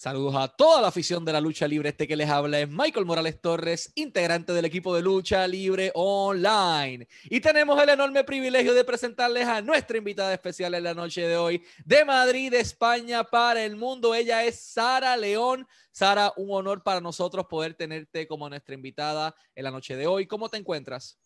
Saludos 0.00 0.34
a 0.34 0.48
toda 0.48 0.80
la 0.80 0.88
afición 0.88 1.26
de 1.26 1.32
la 1.34 1.42
lucha 1.42 1.68
libre. 1.68 1.90
Este 1.90 2.08
que 2.08 2.16
les 2.16 2.30
habla 2.30 2.58
es 2.58 2.66
Michael 2.66 3.04
Morales 3.04 3.38
Torres, 3.38 3.92
integrante 3.96 4.54
del 4.54 4.64
equipo 4.64 4.96
de 4.96 5.02
lucha 5.02 5.46
libre 5.46 5.92
online. 5.94 7.06
Y 7.24 7.38
tenemos 7.40 7.78
el 7.82 7.90
enorme 7.90 8.24
privilegio 8.24 8.72
de 8.72 8.82
presentarles 8.82 9.46
a 9.46 9.60
nuestra 9.60 9.98
invitada 9.98 10.32
especial 10.32 10.72
en 10.72 10.84
la 10.84 10.94
noche 10.94 11.28
de 11.28 11.36
hoy, 11.36 11.62
de 11.84 12.02
Madrid, 12.06 12.54
España, 12.54 13.24
para 13.24 13.62
el 13.62 13.76
mundo. 13.76 14.14
Ella 14.14 14.42
es 14.42 14.58
Sara 14.58 15.14
León. 15.18 15.68
Sara, 15.92 16.32
un 16.38 16.48
honor 16.50 16.82
para 16.82 17.02
nosotros 17.02 17.44
poder 17.44 17.74
tenerte 17.74 18.26
como 18.26 18.48
nuestra 18.48 18.74
invitada 18.74 19.34
en 19.54 19.64
la 19.64 19.70
noche 19.70 19.96
de 19.96 20.06
hoy. 20.06 20.26
¿Cómo 20.26 20.48
te 20.48 20.56
encuentras? 20.56 21.20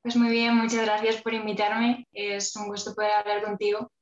Pues 0.00 0.16
muy 0.16 0.30
bien, 0.30 0.56
muchas 0.56 0.80
gracias 0.80 1.20
por 1.20 1.34
invitarme. 1.34 2.08
Es 2.10 2.56
un 2.56 2.68
gusto 2.68 2.94
poder 2.94 3.10
hablar 3.10 3.42
contigo. 3.42 3.92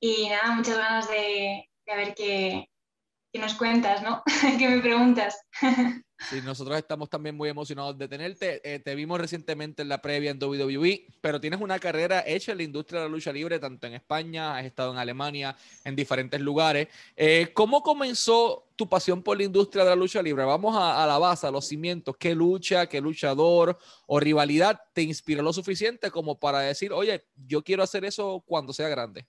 Y 0.00 0.30
nada, 0.30 0.54
muchas 0.54 0.78
ganas 0.78 1.08
de, 1.10 1.68
a 1.90 1.96
ver 1.96 2.14
qué, 2.14 2.68
nos 3.34 3.54
cuentas, 3.54 4.02
¿no? 4.02 4.22
¿Qué 4.58 4.68
me 4.68 4.80
preguntas? 4.80 5.36
Sí, 6.30 6.40
nosotros 6.40 6.78
estamos 6.78 7.10
también 7.10 7.36
muy 7.36 7.48
emocionados 7.48 7.98
de 7.98 8.06
tenerte. 8.06 8.60
Eh, 8.62 8.78
te 8.78 8.94
vimos 8.94 9.20
recientemente 9.20 9.82
en 9.82 9.88
la 9.88 10.00
previa 10.00 10.30
en 10.30 10.40
WWE, 10.40 11.06
pero 11.20 11.40
tienes 11.40 11.60
una 11.60 11.80
carrera 11.80 12.22
hecha 12.24 12.52
en 12.52 12.58
la 12.58 12.64
industria 12.64 13.00
de 13.00 13.06
la 13.06 13.12
lucha 13.12 13.32
libre, 13.32 13.58
tanto 13.58 13.88
en 13.88 13.94
España, 13.94 14.56
has 14.56 14.64
estado 14.64 14.92
en 14.92 14.98
Alemania, 14.98 15.56
en 15.84 15.96
diferentes 15.96 16.40
lugares. 16.40 16.86
Eh, 17.16 17.50
¿Cómo 17.52 17.82
comenzó 17.82 18.68
tu 18.76 18.88
pasión 18.88 19.20
por 19.20 19.36
la 19.36 19.42
industria 19.42 19.82
de 19.82 19.90
la 19.90 19.96
lucha 19.96 20.22
libre? 20.22 20.44
Vamos 20.44 20.76
a, 20.76 21.02
a, 21.02 21.06
la 21.08 21.18
base, 21.18 21.46
a 21.46 21.50
los 21.50 21.66
cimientos. 21.66 22.16
¿Qué 22.16 22.36
lucha, 22.36 22.86
qué 22.86 23.00
luchador 23.00 23.76
o 24.06 24.20
rivalidad 24.20 24.80
te 24.92 25.02
inspiró 25.02 25.42
lo 25.42 25.52
suficiente 25.52 26.12
como 26.12 26.38
para 26.38 26.60
decir, 26.60 26.92
oye, 26.92 27.24
yo 27.34 27.64
quiero 27.64 27.82
hacer 27.82 28.04
eso 28.04 28.44
cuando 28.46 28.72
sea 28.72 28.88
grande? 28.88 29.26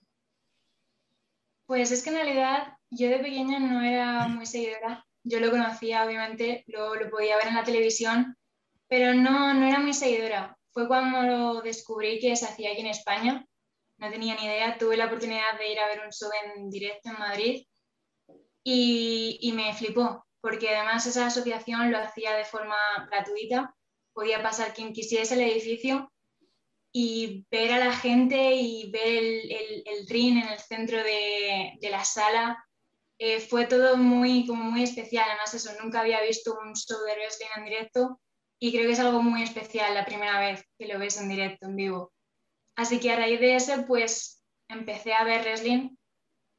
Pues 1.74 1.90
es 1.90 2.04
que 2.04 2.10
en 2.10 2.14
realidad 2.14 2.68
yo 2.88 3.08
de 3.08 3.18
pequeña 3.18 3.58
no 3.58 3.82
era 3.82 4.28
muy 4.28 4.46
seguidora. 4.46 5.04
Yo 5.24 5.40
lo 5.40 5.50
conocía, 5.50 6.04
obviamente, 6.04 6.62
lo, 6.68 6.92
podía 7.10 7.36
ver 7.36 7.48
en 7.48 7.56
la 7.56 7.64
televisión, 7.64 8.36
pero 8.86 9.12
no, 9.12 9.52
no 9.54 9.66
era 9.66 9.80
muy 9.80 9.92
seguidora. 9.92 10.56
Fue 10.70 10.86
cuando 10.86 11.22
lo 11.22 11.62
descubrí 11.62 12.20
que 12.20 12.36
se 12.36 12.44
hacía 12.46 12.70
aquí 12.70 12.82
en 12.82 12.86
España. 12.86 13.44
No 13.96 14.08
tenía 14.08 14.36
ni 14.36 14.44
idea. 14.44 14.78
Tuve 14.78 14.96
la 14.96 15.06
oportunidad 15.06 15.58
de 15.58 15.72
ir 15.72 15.80
a 15.80 15.88
ver 15.88 16.02
un 16.06 16.12
show 16.12 16.30
en 16.44 16.70
directo 16.70 17.08
en 17.08 17.18
Madrid 17.18 17.66
y, 18.62 19.38
y 19.40 19.50
me 19.50 19.74
flipó, 19.74 20.24
porque 20.40 20.76
además 20.76 21.06
esa 21.06 21.26
asociación 21.26 21.90
lo 21.90 21.98
hacía 21.98 22.36
de 22.36 22.44
forma 22.44 22.76
gratuita. 23.10 23.74
Podía 24.12 24.40
pasar 24.44 24.74
quien 24.74 24.92
quisiese 24.92 25.34
el 25.34 25.40
edificio 25.40 26.08
y 26.96 27.44
ver 27.50 27.72
a 27.72 27.78
la 27.80 27.92
gente 27.92 28.54
y 28.54 28.88
ver 28.92 29.08
el, 29.08 29.50
el, 29.50 29.82
el 29.84 30.06
ring 30.06 30.40
en 30.40 30.48
el 30.48 30.60
centro 30.60 30.96
de, 30.98 31.72
de 31.80 31.90
la 31.90 32.04
sala 32.04 32.64
eh, 33.18 33.40
fue 33.40 33.66
todo 33.66 33.96
muy, 33.96 34.46
como 34.46 34.62
muy 34.62 34.84
especial. 34.84 35.24
Además, 35.28 35.52
eso, 35.54 35.72
nunca 35.82 36.02
había 36.02 36.22
visto 36.22 36.56
un 36.56 36.72
show 36.76 37.00
de 37.04 37.14
wrestling 37.14 37.48
en 37.56 37.64
directo 37.64 38.20
y 38.60 38.70
creo 38.70 38.86
que 38.86 38.92
es 38.92 39.00
algo 39.00 39.20
muy 39.22 39.42
especial 39.42 39.92
la 39.92 40.04
primera 40.04 40.38
vez 40.38 40.64
que 40.78 40.86
lo 40.86 41.00
ves 41.00 41.18
en 41.18 41.28
directo, 41.28 41.66
en 41.66 41.74
vivo. 41.74 42.12
Así 42.76 43.00
que 43.00 43.10
a 43.10 43.16
raíz 43.16 43.40
de 43.40 43.56
eso, 43.56 43.84
pues 43.88 44.44
empecé 44.68 45.14
a 45.14 45.24
ver 45.24 45.42
wrestling 45.42 45.96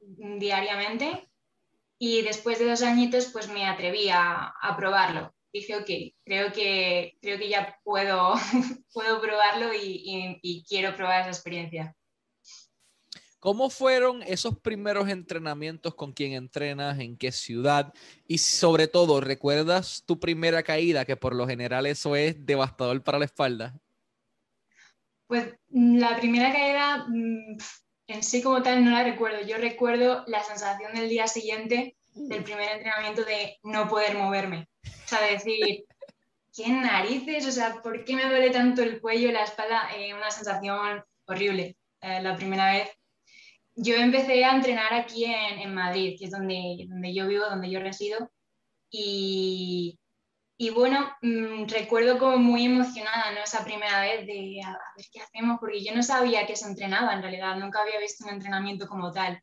diariamente 0.00 1.30
y 1.98 2.20
después 2.20 2.58
de 2.58 2.68
dos 2.68 2.82
añitos, 2.82 3.30
pues 3.32 3.48
me 3.48 3.66
atreví 3.66 4.10
a, 4.10 4.52
a 4.60 4.76
probarlo 4.76 5.34
dije, 5.52 5.76
ok, 5.76 5.90
creo 6.24 6.52
que, 6.52 7.16
creo 7.20 7.38
que 7.38 7.48
ya 7.48 7.78
puedo, 7.84 8.34
puedo 8.92 9.20
probarlo 9.20 9.72
y, 9.72 10.02
y, 10.04 10.38
y, 10.42 10.64
quiero 10.64 10.94
probar 10.94 11.22
esa 11.22 11.30
experiencia. 11.30 11.94
¿Cómo 13.38 13.70
fueron 13.70 14.22
esos 14.22 14.58
primeros 14.58 15.08
entrenamientos 15.08 15.94
con 15.94 16.12
quién 16.12 16.32
entrenas, 16.32 16.98
en 16.98 17.16
qué 17.16 17.30
ciudad? 17.30 17.94
Y 18.26 18.38
sobre 18.38 18.88
todo, 18.88 19.20
¿recuerdas 19.20 20.02
tu 20.04 20.18
primera 20.18 20.62
caída? 20.62 21.04
Que 21.04 21.16
por 21.16 21.34
lo 21.34 21.46
general 21.46 21.86
eso 21.86 22.16
es 22.16 22.44
devastador 22.44 23.04
para 23.04 23.18
la 23.18 23.26
espalda. 23.26 23.78
Pues 25.28 25.54
mm, 25.68 25.98
la 25.98 26.16
primera 26.16 26.52
caída 26.52 27.06
mm, 27.08 27.56
en 28.08 28.22
sí 28.22 28.42
como 28.42 28.62
tal 28.62 28.84
no 28.84 28.90
la 28.90 29.04
recuerdo. 29.04 29.46
Yo 29.46 29.58
recuerdo 29.58 30.24
la 30.26 30.42
sensación 30.42 30.94
del 30.94 31.08
día 31.08 31.26
siguiente 31.26 31.95
del 32.16 32.42
primer 32.42 32.70
entrenamiento 32.72 33.24
de 33.24 33.58
no 33.62 33.88
poder 33.88 34.16
moverme. 34.16 34.68
O 34.84 35.08
sea, 35.08 35.20
decir, 35.20 35.84
¿qué 36.54 36.68
narices? 36.68 37.46
O 37.46 37.52
sea, 37.52 37.80
¿por 37.82 38.04
qué 38.04 38.16
me 38.16 38.24
duele 38.24 38.50
tanto 38.50 38.82
el 38.82 39.00
cuello 39.00 39.28
y 39.28 39.32
la 39.32 39.44
espalda? 39.44 39.90
Eh, 39.96 40.14
una 40.14 40.30
sensación 40.30 41.04
horrible 41.26 41.76
eh, 42.00 42.22
la 42.22 42.36
primera 42.36 42.72
vez. 42.72 42.90
Yo 43.74 43.94
empecé 43.94 44.44
a 44.44 44.54
entrenar 44.54 44.94
aquí 44.94 45.26
en, 45.26 45.74
Madrid, 45.74 46.16
que 46.18 46.24
es 46.24 46.30
donde, 46.30 46.86
donde 46.88 47.14
yo 47.14 47.26
vivo, 47.26 47.44
donde 47.44 47.70
yo 47.70 47.78
resido. 47.78 48.30
Y, 48.90 49.98
y 50.56 50.70
bueno, 50.70 51.14
mmm, 51.20 51.66
recuerdo 51.68 52.18
como 52.18 52.38
muy 52.38 52.64
emocionada 52.64 53.32
¿no? 53.32 53.40
esa 53.40 53.62
primera 53.64 54.00
vez 54.00 54.26
de 54.26 54.60
a, 54.64 54.70
ver 54.96 55.06
qué 55.12 55.20
hacemos, 55.20 55.58
porque 55.60 55.84
yo 55.84 55.94
no 55.94 56.02
sabía 56.02 56.46
que 56.46 56.56
se 56.56 56.66
entrenaba 56.66 57.12
en 57.12 57.20
realidad, 57.20 57.56
nunca 57.56 57.82
había 57.82 58.00
visto 58.00 58.24
un 58.24 58.32
entrenamiento 58.32 58.86
como 58.86 59.12
tal. 59.12 59.42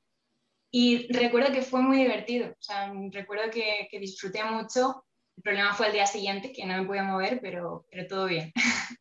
Y 0.75 1.07
recuerdo 1.13 1.53
que 1.53 1.61
fue 1.61 1.81
muy 1.81 1.97
divertido, 1.97 2.49
o 2.49 2.63
sea, 2.63 2.91
recuerdo 3.11 3.51
que, 3.51 3.87
que 3.91 3.99
disfruté 3.99 4.43
mucho 4.43 5.05
el 5.37 5.43
problema 5.43 5.73
fue 5.73 5.87
el 5.87 5.93
día 5.93 6.05
siguiente, 6.05 6.51
que 6.51 6.65
no 6.65 6.77
me 6.77 6.87
podía 6.87 7.03
mover, 7.03 7.39
pero, 7.41 7.85
pero 7.89 8.07
todo 8.07 8.25
bien. 8.27 8.53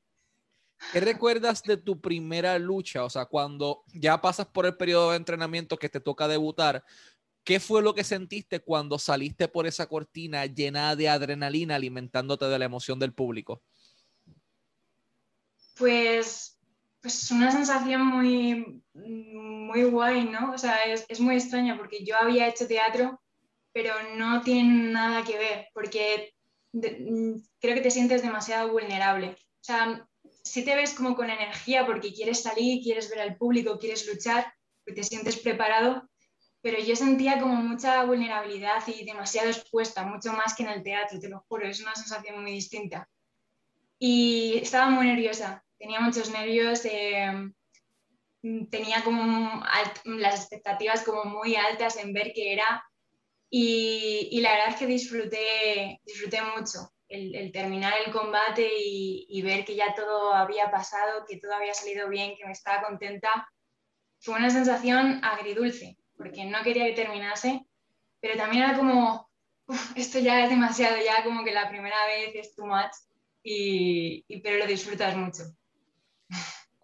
¿Qué 0.92 1.00
recuerdas 1.00 1.62
de 1.62 1.76
tu 1.76 2.00
primera 2.00 2.58
lucha? 2.58 3.04
O 3.04 3.10
sea, 3.10 3.26
cuando 3.26 3.84
ya 3.92 4.20
pasas 4.20 4.46
por 4.46 4.66
el 4.66 4.76
periodo 4.76 5.10
de 5.10 5.16
entrenamiento 5.16 5.76
que 5.76 5.88
te 5.88 6.00
toca 6.00 6.26
debutar, 6.26 6.84
¿qué 7.44 7.60
fue 7.60 7.82
lo 7.82 7.94
que 7.94 8.02
sentiste 8.02 8.60
cuando 8.60 8.98
saliste 8.98 9.46
por 9.46 9.66
esa 9.66 9.86
cortina 9.86 10.46
llena 10.46 10.96
de 10.96 11.08
adrenalina 11.08 11.76
alimentándote 11.76 12.46
de 12.46 12.58
la 12.58 12.64
emoción 12.64 12.98
del 12.98 13.12
público? 13.12 13.62
Pues, 15.76 16.51
pues 17.02 17.30
una 17.30 17.52
sensación 17.52 18.06
muy, 18.06 18.82
muy 18.94 19.84
guay, 19.84 20.24
¿no? 20.24 20.52
O 20.52 20.58
sea, 20.58 20.82
es, 20.84 21.04
es 21.08 21.20
muy 21.20 21.34
extraña 21.34 21.76
porque 21.76 22.04
yo 22.04 22.16
había 22.16 22.48
hecho 22.48 22.66
teatro 22.66 23.22
pero 23.72 23.94
no 24.16 24.42
tienen 24.42 24.92
nada 24.92 25.24
que 25.24 25.38
ver, 25.38 25.68
porque 25.72 26.34
de, 26.72 27.40
creo 27.60 27.74
que 27.74 27.80
te 27.80 27.90
sientes 27.90 28.22
demasiado 28.22 28.70
vulnerable. 28.70 29.30
O 29.30 29.64
sea, 29.64 30.06
si 30.44 30.64
te 30.64 30.76
ves 30.76 30.94
como 30.94 31.14
con 31.16 31.30
energía 31.30 31.86
porque 31.86 32.12
quieres 32.12 32.42
salir, 32.42 32.82
quieres 32.82 33.10
ver 33.10 33.20
al 33.20 33.36
público, 33.36 33.78
quieres 33.78 34.06
luchar, 34.06 34.52
porque 34.84 35.00
te 35.00 35.06
sientes 35.06 35.38
preparado, 35.38 36.08
pero 36.60 36.78
yo 36.78 36.94
sentía 36.94 37.40
como 37.40 37.54
mucha 37.54 38.04
vulnerabilidad 38.04 38.86
y 38.86 39.04
demasiado 39.04 39.48
expuesta, 39.48 40.04
mucho 40.04 40.32
más 40.32 40.54
que 40.54 40.64
en 40.64 40.68
el 40.68 40.82
teatro, 40.82 41.18
te 41.18 41.28
lo 41.28 41.44
juro, 41.48 41.66
es 41.66 41.80
una 41.80 41.94
sensación 41.94 42.42
muy 42.42 42.52
distinta. 42.52 43.08
Y 43.98 44.58
estaba 44.58 44.90
muy 44.90 45.06
nerviosa, 45.06 45.64
tenía 45.82 45.98
muchos 45.98 46.30
nervios, 46.30 46.84
eh, 46.84 47.50
tenía 48.70 49.02
como 49.02 49.64
las 50.04 50.40
expectativas 50.40 51.02
como 51.02 51.24
muy 51.24 51.56
altas 51.56 51.96
en 51.96 52.12
ver 52.12 52.32
qué 52.32 52.52
era 52.52 52.84
y, 53.50 54.28
y, 54.30 54.40
la 54.40 54.52
verdad 54.52 54.68
es 54.70 54.76
que 54.76 54.86
disfruté, 54.86 56.00
disfruté 56.06 56.40
mucho 56.56 56.92
el, 57.08 57.34
el 57.34 57.50
terminar 57.50 57.94
el 58.06 58.12
combate 58.12 58.66
y, 58.78 59.26
y, 59.28 59.42
ver 59.42 59.64
que 59.64 59.74
ya 59.74 59.92
todo 59.94 60.32
había 60.32 60.70
pasado, 60.70 61.26
que 61.28 61.38
todo 61.38 61.52
había 61.52 61.74
salido 61.74 62.08
bien, 62.08 62.34
que 62.36 62.46
me 62.46 62.52
estaba 62.52 62.82
contenta. 62.82 63.46
Fue 64.20 64.36
una 64.36 64.50
sensación 64.50 65.20
agridulce, 65.22 65.98
porque 66.16 66.44
no 66.44 66.62
quería 66.62 66.86
que 66.86 66.92
terminase, 66.92 67.66
pero 68.20 68.36
también 68.38 68.62
era 68.62 68.76
como, 68.76 69.28
esto 69.96 70.20
ya 70.20 70.44
es 70.44 70.48
demasiado, 70.48 70.96
ya 71.04 71.22
como 71.24 71.44
que 71.44 71.52
la 71.52 71.68
primera 71.68 72.06
vez 72.06 72.34
es 72.34 72.54
too 72.54 72.66
much, 72.66 72.94
y, 73.42 74.24
y 74.28 74.40
pero 74.40 74.58
lo 74.58 74.66
disfrutas 74.66 75.14
mucho. 75.14 75.42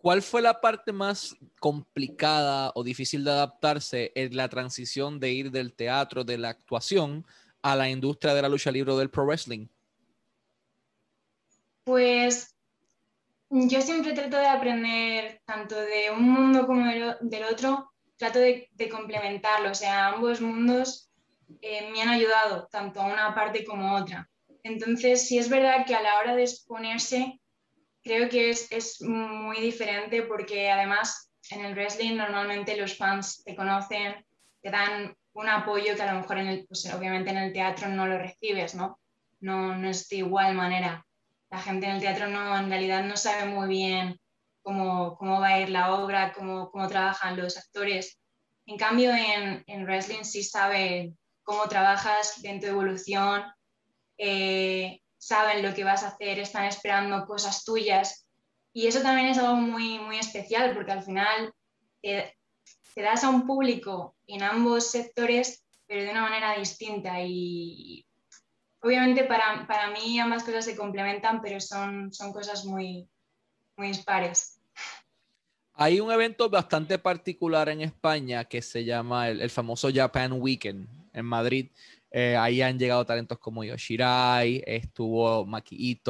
¿Cuál 0.08 0.22
fue 0.22 0.40
la 0.40 0.58
parte 0.58 0.90
más 0.90 1.36
complicada 1.60 2.72
o 2.74 2.82
difícil 2.82 3.24
de 3.24 3.30
adaptarse 3.30 4.10
en 4.14 4.34
la 4.34 4.48
transición 4.48 5.20
de 5.20 5.32
ir 5.32 5.50
del 5.50 5.74
teatro, 5.74 6.24
de 6.24 6.38
la 6.38 6.48
actuación, 6.48 7.26
a 7.60 7.76
la 7.76 7.90
industria 7.90 8.32
de 8.32 8.40
la 8.40 8.48
lucha 8.48 8.70
libre 8.70 8.92
o 8.92 8.96
del 8.96 9.10
pro 9.10 9.26
wrestling? 9.26 9.66
Pues 11.84 12.56
yo 13.50 13.82
siempre 13.82 14.14
trato 14.14 14.38
de 14.38 14.46
aprender 14.46 15.42
tanto 15.44 15.74
de 15.78 16.10
un 16.10 16.22
mundo 16.22 16.66
como 16.66 16.86
del 17.20 17.44
otro, 17.44 17.92
trato 18.16 18.38
de, 18.38 18.70
complementarlo, 18.90 19.72
o 19.72 19.74
sea, 19.74 20.06
ambos 20.06 20.40
mundos 20.40 21.10
eh, 21.60 21.90
me 21.92 22.00
han 22.00 22.08
ayudado, 22.08 22.66
tanto 22.70 23.02
a 23.02 23.12
una 23.12 23.34
parte 23.34 23.62
como 23.62 23.88
a 23.88 24.02
otra. 24.02 24.30
Entonces, 24.62 25.28
sí 25.28 25.36
es 25.36 25.50
verdad 25.50 25.84
que 25.84 25.94
a 25.94 26.00
la 26.00 26.18
hora 26.18 26.34
de 26.34 26.44
exponerse, 26.44 27.42
creo 28.08 28.28
que 28.28 28.50
es, 28.50 28.72
es, 28.72 29.02
muy 29.02 29.60
diferente 29.60 30.22
porque 30.22 30.70
además 30.70 31.30
en 31.50 31.64
el 31.64 31.74
wrestling 31.74 32.16
normalmente 32.16 32.76
los 32.76 32.96
fans 32.96 33.42
te 33.44 33.54
conocen, 33.54 34.24
te 34.62 34.70
dan 34.70 35.14
un 35.34 35.48
apoyo 35.48 35.94
que 35.94 36.02
a 36.02 36.14
lo 36.14 36.20
mejor 36.20 36.38
en 36.38 36.46
el, 36.48 36.66
pues 36.66 36.92
obviamente 36.92 37.30
en 37.30 37.36
el 37.36 37.52
teatro 37.52 37.88
no 37.88 38.06
lo 38.06 38.18
recibes, 38.18 38.74
¿no? 38.74 38.98
no, 39.40 39.76
no 39.76 39.88
es 39.88 40.08
de 40.08 40.16
igual 40.16 40.54
manera. 40.54 41.04
La 41.50 41.60
gente 41.60 41.86
en 41.86 41.96
el 41.96 42.00
teatro 42.00 42.28
no, 42.28 42.56
en 42.56 42.68
realidad 42.68 43.04
no 43.04 43.16
sabe 43.16 43.46
muy 43.46 43.68
bien 43.68 44.18
cómo, 44.62 45.16
cómo 45.16 45.40
va 45.40 45.48
a 45.48 45.60
ir 45.60 45.70
la 45.70 45.94
obra, 45.94 46.32
cómo, 46.32 46.70
cómo 46.70 46.88
trabajan 46.88 47.36
los 47.36 47.56
actores. 47.56 48.18
En 48.66 48.76
cambio, 48.76 49.12
en, 49.12 49.62
en 49.66 49.84
wrestling 49.84 50.24
sí 50.24 50.42
sabe 50.42 51.14
cómo 51.42 51.68
trabajas 51.68 52.42
en 52.44 52.60
tu 52.60 52.66
evolución, 52.66 53.44
eh, 54.18 55.00
saben 55.18 55.62
lo 55.62 55.74
que 55.74 55.84
vas 55.84 56.02
a 56.02 56.08
hacer, 56.08 56.38
están 56.38 56.64
esperando 56.64 57.26
cosas 57.26 57.64
tuyas. 57.64 58.26
Y 58.72 58.86
eso 58.86 59.02
también 59.02 59.28
es 59.28 59.38
algo 59.38 59.56
muy, 59.56 59.98
muy 59.98 60.18
especial 60.18 60.74
porque 60.74 60.92
al 60.92 61.02
final 61.02 61.52
te, 62.00 62.34
das 62.96 63.24
a 63.24 63.28
un 63.28 63.46
público 63.46 64.16
en 64.26 64.42
ambos 64.42 64.90
sectores, 64.90 65.64
pero 65.86 66.02
de 66.02 66.10
una 66.10 66.22
manera 66.22 66.56
distinta. 66.56 67.20
Y 67.22 68.06
obviamente 68.80 69.24
para, 69.24 69.66
para 69.66 69.90
mí 69.90 70.18
ambas 70.18 70.44
cosas 70.44 70.64
se 70.64 70.76
complementan, 70.76 71.42
pero 71.42 71.60
son, 71.60 72.12
son 72.12 72.32
cosas 72.32 72.64
muy, 72.64 73.08
muy 73.76 73.88
dispares. 73.88 74.60
Hay 75.74 76.00
un 76.00 76.10
evento 76.10 76.50
bastante 76.50 76.98
particular 76.98 77.68
en 77.68 77.82
España 77.82 78.44
que 78.44 78.62
se 78.62 78.84
llama 78.84 79.28
el 79.28 79.48
famoso 79.48 79.88
Japan 79.94 80.32
Weekend 80.32 80.88
en 81.12 81.24
Madrid. 81.24 81.68
Eh, 82.10 82.36
ahí 82.36 82.62
han 82.62 82.78
llegado 82.78 83.04
talentos 83.04 83.38
como 83.38 83.64
Yoshirai, 83.64 84.62
estuvo 84.66 85.44
Maki 85.44 86.00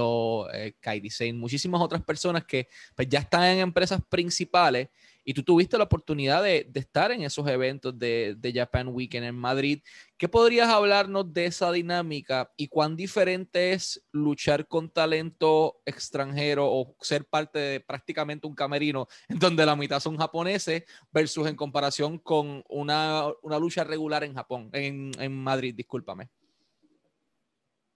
eh, 0.52 0.74
Kairi 0.80 1.10
Sane, 1.10 1.32
muchísimas 1.32 1.80
otras 1.80 2.02
personas 2.02 2.44
que 2.44 2.68
pues, 2.94 3.08
ya 3.08 3.20
están 3.20 3.44
en 3.44 3.58
empresas 3.58 4.00
principales 4.08 4.88
y 5.28 5.34
tú 5.34 5.42
tuviste 5.42 5.76
la 5.76 5.84
oportunidad 5.84 6.42
de, 6.42 6.70
estar 6.72 7.12
en 7.12 7.20
esos 7.20 7.46
eventos 7.48 7.98
de, 7.98 8.50
Japan 8.54 8.88
Weekend 8.88 9.26
en 9.26 9.34
Madrid. 9.34 9.82
¿Qué 10.16 10.26
podrías 10.26 10.70
hablarnos 10.70 11.34
de 11.34 11.44
esa 11.44 11.70
dinámica 11.70 12.50
y 12.56 12.68
cuán 12.68 12.96
diferente 12.96 13.74
es 13.74 14.02
luchar 14.10 14.66
con 14.66 14.88
talento 14.88 15.82
extranjero 15.84 16.66
o 16.72 16.96
ser 17.02 17.26
parte 17.26 17.58
de 17.58 17.80
prácticamente 17.80 18.46
un 18.46 18.54
camerino 18.54 19.06
en 19.28 19.38
donde 19.38 19.66
la 19.66 19.76
mitad 19.76 20.00
son 20.00 20.16
japoneses 20.16 20.84
versus 21.12 21.46
en 21.46 21.56
comparación 21.56 22.16
con 22.16 22.64
una, 22.66 23.26
lucha 23.60 23.84
regular 23.84 24.24
en 24.24 24.32
Japón, 24.32 24.70
en, 24.72 25.42
Madrid, 25.42 25.74
discúlpame? 25.74 26.30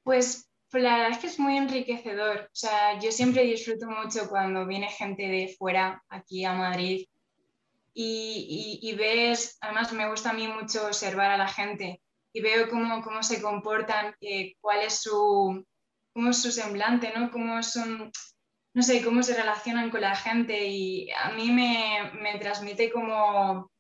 Pues 0.03 0.51
pues 0.71 0.83
la 0.83 0.97
verdad 0.97 1.11
es 1.13 1.19
que 1.19 1.27
es 1.27 1.39
muy 1.39 1.59
enriquecedor. 1.59 2.41
O 2.45 2.55
sea, 2.55 2.99
yo 2.99 3.13
siempre 3.13 3.43
disfruto 3.45 3.87
mucho 3.87 4.27
cuando 4.31 4.67
viene 4.67 4.89
gente 4.89 5.29
de 5.29 5.55
fuera 5.59 6.03
aquí 6.09 6.47
a 6.47 6.55
Madrid 6.55 7.07
y, 7.95 8.95
ves, 8.97 9.59
además 9.61 9.93
me 9.93 10.09
gusta 10.09 10.31
a 10.31 10.33
mí 10.33 10.49
mucho 10.49 10.87
observar 10.87 11.31
a 11.31 11.37
la 11.37 11.49
gente 11.49 12.01
y 12.33 12.41
veo 12.41 12.69
cómo, 12.71 13.03
cómo 13.03 13.23
se 13.23 13.43
comportan, 13.43 14.15
eh, 14.21 14.55
cuál 14.61 14.81
es 14.81 15.03
su, 15.03 15.65
cómo 16.15 16.31
es 16.31 16.41
su 16.41 16.51
semblante, 16.51 17.13
¿no? 17.15 17.31
Cómo 17.31 17.63
son, 17.63 18.11
no 18.75 18.83
sé, 18.83 19.05
cómo 19.05 19.23
se 19.23 19.37
relacionan 19.37 19.91
con 19.91 20.01
la 20.01 20.17
gente 20.17 20.67
y 20.67 21.11
a 21.11 21.31
mí 21.31 21.51
me, 21.51 22.11
me 22.21 22.39
transmite 22.39 22.91
como, 22.91 23.71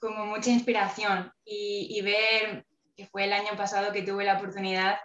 como 0.00 0.26
mucha 0.26 0.50
inspiración 0.50 1.32
y, 1.44 2.00
ver, 2.02 2.66
que 2.96 3.06
fue 3.06 3.24
el 3.24 3.32
año 3.32 3.56
pasado 3.56 3.92
que 3.92 4.02
tuve 4.02 4.24
la 4.24 4.38
oportunidad, 4.38 4.98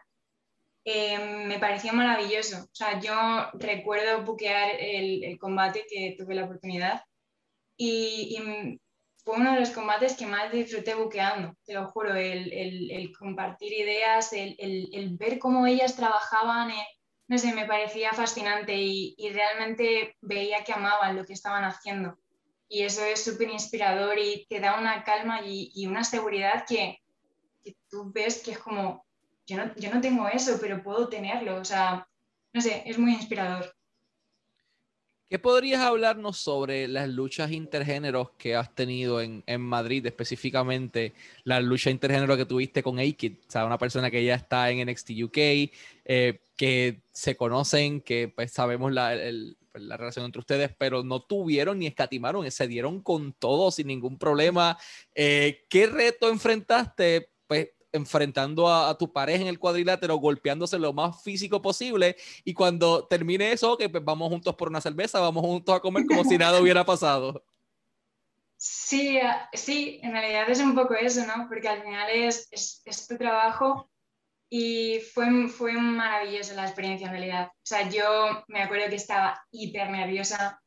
eh, 0.83 1.45
me 1.45 1.59
pareció 1.59 1.93
maravilloso. 1.93 2.63
O 2.63 2.75
sea, 2.75 2.99
yo 2.99 3.49
recuerdo 3.53 4.23
buquear 4.23 4.71
el 4.79 5.37
combate 5.39 5.85
que 5.89 6.15
tuve 6.17 6.35
la 6.35 6.45
oportunidad 6.45 7.03
y, 7.77 8.37
fue 9.23 9.37
uno 9.37 9.53
de 9.53 9.59
los 9.61 9.71
combates 9.71 10.15
que 10.15 10.27
más 10.27 10.51
disfruté 10.51 10.93
buqueando, 10.93 11.55
te 11.65 11.73
lo 11.73 11.87
juro, 11.87 12.13
el, 12.13 12.53
el, 12.53 12.91
el 12.91 13.17
compartir 13.17 13.73
ideas, 13.73 14.31
el, 14.33 14.55
el, 14.59 15.17
ver 15.17 15.39
cómo 15.39 15.65
ellas 15.65 15.95
trabajaban, 15.95 16.69
eh, 16.69 16.87
no 17.27 17.39
sé, 17.39 17.51
me 17.53 17.65
parecía 17.65 18.13
fascinante 18.13 18.75
y, 18.75 19.15
y, 19.17 19.29
realmente 19.31 20.15
veía 20.21 20.63
que 20.63 20.73
amaban 20.73 21.15
lo 21.15 21.25
que 21.25 21.33
estaban 21.33 21.63
haciendo. 21.63 22.19
Y 22.69 22.83
eso 22.83 23.03
es 23.03 23.23
súper 23.23 23.49
inspirador 23.49 24.19
y 24.19 24.45
te 24.47 24.59
da 24.59 24.79
una 24.79 25.03
calma 25.03 25.41
y, 25.43 25.71
y 25.73 25.87
una 25.87 26.03
seguridad 26.03 26.65
que, 26.67 26.99
que, 27.63 27.75
tú 27.89 28.11
ves 28.13 28.43
que 28.43 28.51
es 28.51 28.59
como, 28.59 29.05
yo 29.47 29.57
no, 29.57 29.73
yo 29.75 29.91
no 29.91 30.01
tengo 30.01 30.27
eso, 30.27 30.59
pero 30.61 30.83
puedo 30.83 31.09
tenerlo. 31.09 31.55
O 31.57 31.65
sea, 31.65 32.07
no 32.53 32.61
sé, 32.61 32.83
es 32.85 32.99
muy 32.99 33.13
inspirador. 33.13 33.75
¿Qué 35.27 35.39
podrías 35.39 35.81
hablarnos 35.81 36.37
sobre 36.37 36.87
las 36.87 37.09
luchas 37.09 37.51
intergéneros 37.51 38.29
que 38.37 38.55
has 38.55 38.75
tenido 38.75 39.21
en, 39.21 39.43
en 39.47 39.59
Madrid, 39.59 40.05
específicamente 40.05 41.13
la 41.43 41.59
lucha 41.59 41.89
intergénero 41.89 42.37
que 42.37 42.45
tuviste 42.45 42.83
con 42.83 42.99
Aikid? 42.99 43.33
O 43.47 43.51
sea, 43.51 43.65
una 43.65 43.79
persona 43.79 44.11
que 44.11 44.23
ya 44.23 44.35
está 44.35 44.69
en 44.69 44.87
NXT 44.87 45.11
UK, 45.23 45.37
eh, 45.37 46.41
que 46.55 47.01
se 47.11 47.35
conocen, 47.35 48.01
que 48.01 48.27
pues 48.27 48.51
sabemos 48.51 48.91
la, 48.91 49.17
pues, 49.71 49.83
la, 49.83 49.97
relación 49.97 50.25
entre 50.25 50.41
ustedes, 50.41 50.71
pero 50.77 51.03
no 51.03 51.23
tuvieron 51.23 51.79
ni 51.79 51.87
escatimaron, 51.87 52.49
se 52.51 52.67
dieron 52.67 53.01
con 53.01 53.33
todo 53.33 53.71
sin 53.71 53.87
ningún 53.87 54.19
problema. 54.19 54.77
Eh, 55.15 55.65
¿Qué 55.69 55.87
reto 55.87 56.29
enfrentaste? 56.29 57.29
Enfrentando 57.95 58.67
a, 58.67 58.97
tu 58.97 59.11
pareja 59.11 59.41
en 59.41 59.47
el 59.47 59.59
cuadrilátero, 59.59 60.15
golpeándose 60.17 60.77
lo 60.77 60.93
más 60.93 61.23
físico 61.23 61.61
posible. 61.61 62.15
Y 62.43 62.53
cuando 62.53 63.07
termine 63.07 63.51
eso, 63.51 63.77
que 63.77 63.89
pues 63.89 64.03
vamos 64.03 64.29
juntos 64.29 64.55
por 64.55 64.69
una 64.69 64.81
cerveza, 64.81 65.19
vamos 65.19 65.43
juntos 65.43 65.75
a 65.75 65.79
comer 65.79 66.05
como 66.05 66.23
si 66.23 66.37
nada 66.37 66.61
hubiera 66.61 66.85
pasado. 66.85 67.43
Sí, 68.57 69.19
sí, 69.53 69.99
en 70.01 70.11
realidad 70.11 70.49
es 70.49 70.59
un 70.59 70.75
poco 70.75 70.95
eso, 70.95 71.25
¿no? 71.25 71.47
Porque 71.47 71.67
al 71.67 71.83
final 71.83 72.09
es, 72.09 72.47
es, 72.51 73.07
tu 73.07 73.17
trabajo 73.17 73.89
y 74.49 75.01
fue, 75.13 75.47
fue 75.49 75.73
maravillosa 75.73 76.55
la 76.55 76.65
experiencia 76.65 77.07
en 77.07 77.13
realidad. 77.13 77.47
O 77.47 77.65
sea, 77.65 77.89
yo 77.89 78.43
me 78.47 78.61
acuerdo 78.61 78.89
que 78.89 78.95
estaba 78.95 79.45
hiper 79.51 79.89
nerviosa 79.89 80.61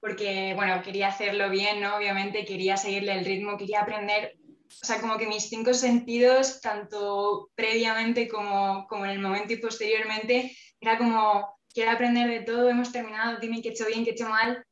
porque, 0.00 0.54
bueno, 0.54 0.82
quería 0.82 1.08
hacerlo 1.08 1.50
bien, 1.50 1.80
¿no? 1.80 1.96
Obviamente 1.96 2.44
quería 2.44 2.76
seguirle 2.76 3.12
el 3.18 3.24
ritmo, 3.24 3.56
quería 3.56 3.80
aprender 3.80 4.36
o 4.68 4.84
sea, 4.84 5.00
como 5.00 5.16
que 5.16 5.26
mis 5.26 5.48
cinco 5.48 5.74
sentidos, 5.74 6.60
tanto 6.60 7.50
previamente 7.54 8.28
como, 8.28 8.86
como 8.88 9.04
en 9.04 9.12
el 9.12 9.18
momento 9.18 9.52
y 9.52 9.56
posteriormente, 9.56 10.56
era 10.80 10.98
como, 10.98 11.58
quiero 11.72 11.92
aprender 11.92 12.28
de 12.28 12.40
todo, 12.40 12.68
hemos 12.68 12.92
terminado, 12.92 13.38
dime 13.38 13.62
qué 13.62 13.68
he 13.68 13.72
hecho 13.72 13.86
bien, 13.86 14.04
qué 14.04 14.10
he 14.10 14.14
hecho 14.14 14.28
mal. 14.28 14.64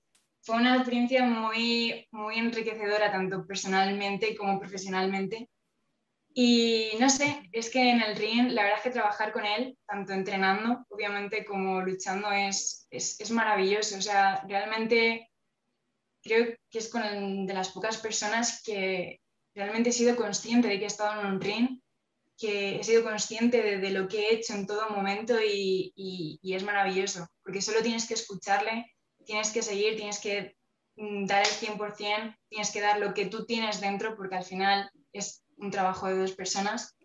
Fue 0.42 0.56
una 0.56 0.76
experiencia 0.76 1.24
muy, 1.24 2.06
muy 2.10 2.38
enriquecedora, 2.38 3.10
tanto 3.10 3.46
personalmente 3.46 4.36
como 4.36 4.58
profesionalmente. 4.58 5.48
Y 6.34 6.90
no 6.98 7.08
sé, 7.08 7.48
es 7.52 7.70
que 7.70 7.90
en 7.90 8.02
el 8.02 8.16
ring, 8.16 8.50
la 8.50 8.64
verdad 8.64 8.78
es 8.78 8.84
que 8.84 8.90
trabajar 8.90 9.32
con 9.32 9.46
él, 9.46 9.78
tanto 9.86 10.12
entrenando, 10.12 10.84
obviamente, 10.88 11.44
como 11.44 11.80
luchando, 11.80 12.30
es, 12.32 12.86
es, 12.90 13.20
es 13.20 13.30
maravilloso. 13.30 13.96
O 13.96 14.02
sea, 14.02 14.44
realmente 14.48 15.30
creo 16.22 16.56
que 16.70 16.78
es 16.78 16.88
con 16.88 17.46
de 17.46 17.54
las 17.54 17.68
pocas 17.68 17.98
personas 17.98 18.62
que, 18.64 19.20
realmente 19.54 19.90
he 19.90 19.92
sido 19.92 20.16
consciente 20.16 20.68
de 20.68 20.78
que 20.78 20.84
he 20.84 20.88
estado 20.88 21.20
en 21.20 21.26
un 21.26 21.40
ring, 21.40 21.80
que 22.36 22.76
he 22.76 22.84
sido 22.84 23.04
consciente 23.04 23.78
de, 23.78 23.90
lo 23.90 24.08
que 24.08 24.22
he 24.22 24.34
hecho 24.34 24.54
en 24.54 24.66
todo 24.66 24.90
momento 24.90 25.36
y, 25.40 26.40
es 26.42 26.64
maravilloso, 26.64 27.28
porque 27.42 27.62
solo 27.62 27.82
tienes 27.82 28.06
que 28.06 28.14
escucharle, 28.14 28.86
tienes 29.24 29.52
que 29.52 29.62
seguir, 29.62 29.96
tienes 29.96 30.18
que 30.18 30.56
mm, 30.96 31.26
dar 31.26 31.42
el 31.42 31.52
100%, 31.52 32.36
tienes 32.48 32.72
que 32.72 32.80
dar 32.80 32.98
lo 32.98 33.14
que 33.14 33.26
tú 33.26 33.44
tienes 33.46 33.80
dentro, 33.80 34.16
porque 34.16 34.36
al 34.36 34.44
final 34.44 34.90
es 35.12 35.44
un 35.56 35.70
trabajo 35.70 36.08
de 36.08 36.18
dos 36.18 36.32
personas. 36.32 36.96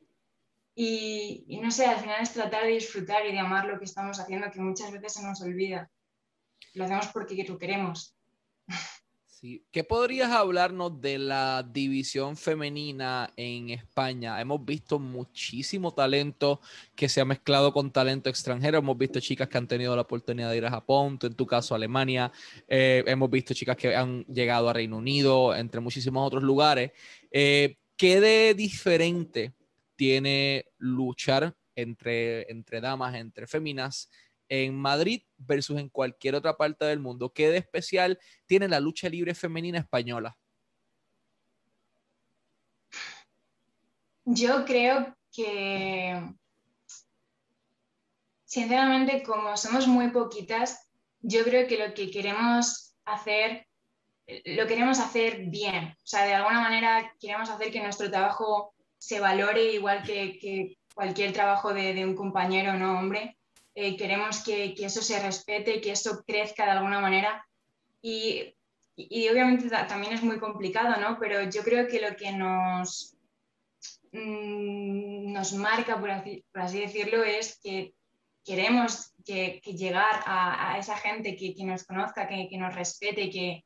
Y, 0.76 1.46
y, 1.48 1.60
no 1.60 1.72
sé, 1.72 1.86
al 1.86 2.00
final 2.00 2.22
es 2.22 2.34
tratar 2.34 2.64
de 2.64 2.72
disfrutar 2.72 3.26
y 3.26 3.34
de 3.34 3.40
amar 3.40 3.66
lo 3.66 3.78
que 3.78 3.86
estamos 3.86 4.20
haciendo, 4.20 4.50
que 4.50 4.62
muchas 4.62 4.92
veces 4.92 5.14
se 5.14 5.24
nos 5.24 5.42
olvida. 5.42 5.92
Lo 6.74 6.86
hacemos 6.86 7.08
porque 7.08 7.44
lo 7.44 7.58
queremos. 7.58 8.16
¿Qué 9.42 9.86
podrías 9.86 10.32
hablarnos 10.32 11.00
de 11.00 11.18
la 11.18 11.64
división 11.64 12.36
femenina 12.36 13.34
en 13.38 13.70
España? 13.70 14.40
Hemos 14.42 14.66
visto 14.66 15.00
muchísimo 15.00 15.94
talento 15.94 16.60
que 16.94 17.08
se 17.08 17.22
ha 17.22 17.26
mezclado 17.26 17.72
con 17.72 17.90
talento 17.90 18.30
extranjero. 18.30 18.80
Hemos 18.80 18.98
visto 18.98 19.22
chicas 19.22 19.48
que 19.48 19.58
han 19.58 19.68
tenido 19.68 19.96
la 19.96 20.02
oportunidad 20.02 20.52
de 20.52 20.58
ir 20.58 20.66
a 20.66 20.72
Japón, 20.72 21.18
en 21.22 21.36
tu 21.36 21.46
caso 21.48 21.74
Alemania. 21.74 22.34
Eh, 22.68 23.02
hemos 23.08 23.30
visto 23.30 23.54
chicas 23.54 23.78
que 23.78 23.96
han 23.96 24.26
llegado 24.26 24.68
a 24.68 24.74
Reino 24.74 24.98
Unido, 24.98 25.56
entre 25.56 25.80
muchísimos 25.80 26.28
otros 26.28 26.44
lugares. 26.44 26.92
Eh, 27.32 27.78
¿Qué 27.96 28.20
de 28.20 28.54
diferente 28.56 29.54
tiene 29.96 30.66
luchar 30.80 31.56
entre, 31.76 32.52
entre 32.52 32.82
damas, 32.82 33.16
entre 33.16 33.48
féminas? 33.48 34.10
En 34.50 34.76
Madrid 34.76 35.22
versus 35.38 35.80
en 35.80 35.90
cualquier 35.90 36.36
otra 36.36 36.58
parte 36.58 36.86
del 36.86 37.00
mundo? 37.00 37.32
¿Qué 37.32 37.50
de 37.50 37.58
especial 37.58 38.20
tiene 38.46 38.68
la 38.68 38.80
lucha 38.80 39.08
libre 39.08 39.34
femenina 39.34 39.80
española? 39.80 40.38
Yo 44.26 44.64
creo 44.66 45.16
que, 45.32 46.22
sinceramente, 48.46 49.24
como 49.24 49.58
somos 49.58 49.88
muy 49.88 50.10
poquitas, 50.10 50.88
yo 51.22 51.44
creo 51.44 51.68
que 51.68 51.80
lo 51.80 51.94
que 51.96 52.12
queremos 52.12 52.96
hacer, 53.06 53.68
lo 54.46 54.68
queremos 54.68 55.00
hacer 55.00 55.46
bien. 55.48 55.96
O 55.98 56.08
sea, 56.08 56.26
de 56.26 56.36
alguna 56.36 56.62
manera 56.62 57.12
queremos 57.20 57.50
hacer 57.50 57.72
que 57.72 57.82
nuestro 57.82 58.10
trabajo 58.12 58.76
se 59.00 59.20
valore 59.20 59.74
igual 59.74 60.04
que, 60.04 60.78
cualquier 60.94 61.34
trabajo 61.34 61.74
de, 61.74 62.06
un 62.06 62.16
compañero, 62.16 62.74
¿no? 62.74 63.00
Hombre, 63.00 63.39
eh, 63.76 63.96
queremos 63.98 64.44
que, 64.44 64.74
que, 64.74 64.86
eso 64.86 65.02
se 65.02 65.20
respete, 65.20 65.82
que 65.82 65.92
eso 65.92 66.24
crezca 66.26 66.66
de 66.66 66.72
alguna 66.72 67.00
manera. 67.00 67.46
Y, 68.02 68.56
y, 68.96 69.30
obviamente 69.30 69.70
también 69.70 70.14
es 70.14 70.24
muy 70.24 70.40
complicado, 70.40 71.00
¿no? 71.00 71.18
Pero 71.20 71.50
yo 71.50 71.64
creo 71.64 71.88
que 71.88 72.02
lo 72.02 72.16
que 72.16 72.32
nos, 72.32 73.16
mm, 74.12 75.32
nos 75.32 75.54
marca, 75.54 76.00
por 76.00 76.12
así, 76.12 76.44
por 76.52 76.62
así, 76.62 76.80
decirlo, 76.80 77.24
es 77.24 77.60
que 77.62 77.94
queremos 78.44 79.14
que, 79.26 79.62
llegar 79.64 80.24
a, 80.26 80.74
a, 80.74 80.80
esa 80.80 80.98
gente 80.98 81.36
que, 81.36 81.54
que 81.54 81.64
nos 81.64 81.84
conozca, 81.84 82.28
que, 82.28 82.58
nos 82.58 82.74
respete, 82.74 83.30
que, 83.30 83.64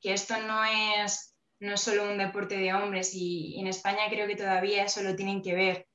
que 0.00 0.12
esto 0.14 0.34
no 0.38 0.64
es, 0.64 1.34
no 1.60 1.74
es 1.74 1.80
solo 1.80 2.10
un 2.10 2.18
deporte 2.18 2.56
de 2.56 2.72
hombres 2.74 3.14
y, 3.14 3.60
en 3.60 3.66
España 3.66 4.08
creo 4.08 4.26
que 4.26 4.36
todavía 4.36 4.84
eso 4.84 5.02
lo 5.02 5.14
tienen 5.14 5.42
que 5.42 5.54
ver 5.54 5.86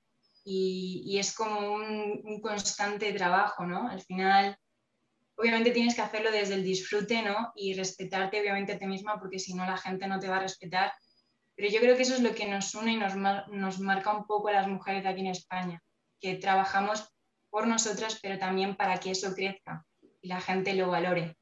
y, 0.50 1.02
y 1.06 1.20
es 1.20 1.36
como 1.36 1.74
un, 1.74 2.22
un, 2.24 2.40
constante 2.40 3.12
trabajo, 3.12 3.66
¿no? 3.66 3.90
Al 3.90 4.00
final, 4.00 4.58
obviamente 5.36 5.72
tienes 5.72 5.94
que 5.94 6.02
hacerlo 6.02 6.32
desde 6.32 6.54
el 6.54 6.64
disfrute, 6.64 7.22
¿no? 7.22 7.52
Y 7.54 7.74
respetarte 7.74 8.40
obviamente 8.40 8.72
a 8.72 8.80
ti 8.80 8.86
misma 8.88 9.20
porque 9.20 9.40
si 9.40 9.54
no 9.54 9.66
la 9.66 9.76
gente 9.76 10.08
no 10.08 10.22
te 10.22 10.30
va 10.30 10.38
a 10.38 10.44
respetar. 10.44 10.94
Pero 11.54 11.70
yo 11.70 11.82
creo 11.82 11.98
que 11.98 12.04
eso 12.04 12.16
es 12.16 12.22
lo 12.22 12.34
que 12.34 12.48
nos 12.48 12.74
une 12.76 12.94
y 12.94 12.96
nos, 12.96 13.14
nos 13.50 13.80
marca 13.80 14.16
un 14.16 14.26
poco 14.26 14.48
a 14.48 14.54
las 14.54 14.70
mujeres 14.70 15.04
de 15.04 15.10
aquí 15.10 15.20
en 15.20 15.28
España, 15.28 15.84
que 16.22 16.36
trabajamos 16.36 17.14
por 17.50 17.68
nosotras, 17.68 18.18
pero 18.22 18.40
también 18.40 18.78
para 18.78 19.02
que 19.02 19.12
eso 19.12 19.36
crezca 19.36 19.86
y 20.22 20.30
la 20.30 20.40
gente 20.40 20.76
lo 20.76 20.88
valore. 20.88 21.36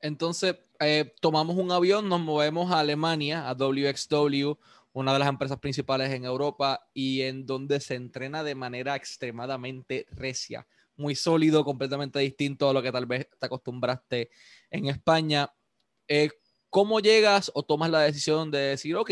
Entonces, 0.00 0.54
eh, 0.78 1.12
tomamos 1.20 1.56
un 1.56 1.72
avión, 1.72 2.08
nos 2.08 2.20
movemos 2.20 2.70
a 2.70 2.78
Alemania, 2.78 3.48
a 3.48 3.54
WXW, 3.54 4.52
una 4.92 5.12
de 5.12 5.18
las 5.18 5.28
empresas 5.28 5.58
principales 5.58 6.10
en 6.12 6.24
Europa 6.24 6.88
y 6.92 7.22
en 7.22 7.46
donde 7.46 7.80
se 7.80 7.94
entrena 7.94 8.42
de 8.42 8.54
manera 8.54 8.96
extremadamente 8.96 10.06
recia, 10.10 10.66
muy 10.96 11.14
sólido, 11.14 11.64
completamente 11.64 12.18
distinto 12.18 12.68
a 12.68 12.72
lo 12.72 12.82
que 12.82 12.92
tal 12.92 13.06
vez 13.06 13.28
te 13.38 13.46
acostumbraste 13.46 14.30
en 14.70 14.86
España. 14.86 15.52
Eh, 16.08 16.30
¿Cómo 16.70 17.00
llegas 17.00 17.50
o 17.54 17.62
tomas 17.62 17.90
la 17.90 18.00
decisión 18.00 18.50
de 18.50 18.58
decir, 18.58 18.96
ok, 18.96 19.10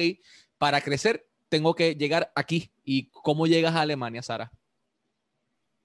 para 0.59 0.81
crecer 0.81 1.29
tengo 1.49 1.75
que 1.75 1.95
llegar 1.95 2.33
aquí? 2.35 2.73
¿Y 2.85 3.11
cómo 3.11 3.47
llegas 3.47 3.75
a 3.75 3.83
Alemania, 3.83 4.23
Sara? 4.23 4.51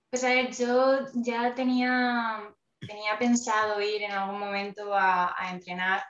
Pues 0.10 0.24
a 0.24 0.30
ver, 0.30 0.54
yo 0.54 1.06
ya 1.14 1.56
tenía 1.56 2.54
tenía 2.88 3.18
pensado 3.18 3.80
ir 3.82 4.04
en 4.04 4.12
algún 4.12 4.40
momento 4.40 4.94
a, 4.94 5.36
entrenar. 5.52 6.04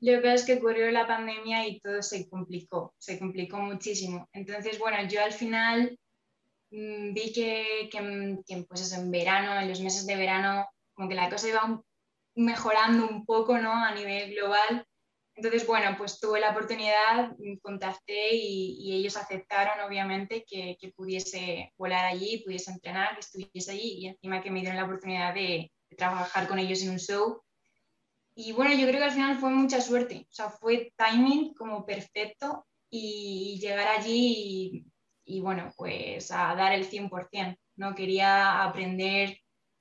Lo 0.00 0.22
que 0.22 0.32
es 0.32 0.44
que 0.44 0.54
ocurrió 0.54 0.90
la 0.90 1.06
pandemia 1.06 1.66
y 1.66 1.78
todo 1.80 2.02
se 2.02 2.28
complicó, 2.28 2.94
se 2.98 3.18
complicó 3.18 3.58
muchísimo. 3.58 4.28
Entonces, 4.32 4.78
bueno, 4.78 4.96
yo 5.08 5.22
al 5.22 5.32
final 5.32 5.98
mm, 6.70 7.12
vi 7.12 7.32
que, 7.32 7.90
que, 7.90 8.64
pues 8.68 8.92
en 8.92 9.10
verano, 9.10 9.60
en 9.60 9.68
los 9.68 9.80
meses 9.80 10.06
de 10.06 10.16
verano, 10.16 10.66
como 10.94 11.08
que 11.08 11.14
la 11.14 11.28
cosa 11.28 11.48
iba 11.48 11.82
mejorando 12.34 13.08
un 13.08 13.26
poco, 13.26 13.58
¿no? 13.58 13.72
A 13.72 13.94
nivel 13.94 14.34
global. 14.34 14.86
Entonces, 15.34 15.66
bueno, 15.66 15.94
pues 15.98 16.18
tuve 16.18 16.40
la 16.40 16.50
oportunidad, 16.50 17.32
mm, 17.38 17.58
contacté 17.60 18.34
y, 18.34 18.94
ellos 18.94 19.16
aceptaron, 19.16 19.80
obviamente, 19.86 20.44
que, 20.46 20.76
que, 20.80 20.92
pudiese 20.92 21.72
volar 21.76 22.06
allí, 22.06 22.42
pudiese 22.44 22.70
entrenar, 22.70 23.14
que 23.14 23.20
estuviese 23.20 23.72
allí 23.72 23.98
y 23.98 24.06
encima 24.08 24.42
que 24.42 24.50
me 24.50 24.60
dieron 24.60 24.76
la 24.76 24.84
oportunidad 24.84 25.34
de, 25.34 25.70
trabajar 25.96 26.48
con 26.48 26.58
ellos 26.58 26.82
en 26.82 26.90
un 26.90 26.98
show. 26.98 27.42
Y 28.42 28.52
bueno, 28.52 28.72
yo 28.74 28.86
creo 28.86 29.00
que 29.00 29.04
al 29.04 29.12
final 29.12 29.36
fue 29.36 29.50
mucha 29.50 29.82
suerte, 29.82 30.26
o 30.30 30.32
sea, 30.32 30.48
fue 30.48 30.94
timing 30.96 31.52
como 31.52 31.84
perfecto 31.84 32.66
y 32.88 33.58
llegar 33.60 33.86
allí 33.88 34.86
y, 35.26 35.40
bueno, 35.40 35.70
pues 35.76 36.30
a 36.30 36.54
dar 36.54 36.72
el 36.72 36.88
100%, 36.88 37.58
¿no? 37.76 37.94
Quería 37.94 38.62
aprender 38.62 39.36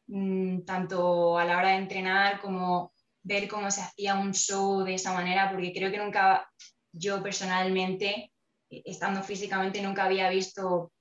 mm, 0.07 0.63
tanto 0.65 1.39
a 1.39 1.45
la 1.45 1.57
hora 1.57 1.69
de 1.69 1.77
entrenar 1.77 2.41
como 2.41 2.91
ver 3.23 3.47
cómo 3.47 3.71
se 3.71 3.81
hacía 3.81 4.15
un 4.15 4.33
show 4.33 4.83
de 4.83 4.95
esa 4.95 5.13
manera, 5.13 5.49
porque 5.49 5.71
creo 5.71 5.89
que 5.89 5.97
nunca 5.97 6.51
yo 6.91 7.23
personalmente, 7.23 8.33
estando 8.69 9.23
físicamente, 9.23 9.81
nunca 9.81 10.03
había 10.03 10.29
visto 10.29 10.91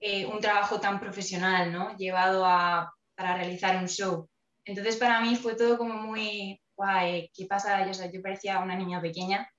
eh, 0.00 0.26
un 0.26 0.40
trabajo 0.40 0.80
tan 0.80 1.00
profesional, 1.00 1.72
¿no? 1.72 1.96
Llevado 1.96 2.44
a, 2.44 2.92
para 3.14 3.36
realizar 3.36 3.78
un 3.78 3.88
show. 3.88 4.28
Entonces 4.66 4.96
para 4.96 5.22
mí 5.22 5.34
fue 5.36 5.54
todo 5.54 5.78
como 5.78 5.94
muy, 5.94 6.60
guay, 6.76 7.30
¿qué 7.34 7.46
pasa? 7.46 7.90
Yo, 7.90 8.10
yo 8.12 8.22
parecía 8.22 8.60
una 8.60 8.76
niña 8.76 9.00
pequeña 9.00 9.50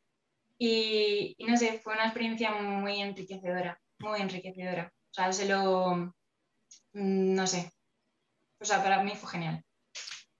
y, 0.57 1.35
no 1.39 1.57
sé, 1.57 1.79
fue 1.79 1.93
una 1.93 2.05
experiencia 2.05 2.51
muy 2.51 3.01
enriquecedora, 3.01 3.79
muy 3.99 4.21
enriquecedora. 4.21 4.91
O 4.93 5.13
sea, 5.13 5.31
se 5.33 5.47
lo, 5.47 5.95
mm, 6.93 7.33
no 7.35 7.47
sé, 7.47 7.71
o 8.59 8.65
sea, 8.65 8.81
para 8.81 9.03
mí 9.03 9.11
fue 9.15 9.29
genial. 9.29 9.63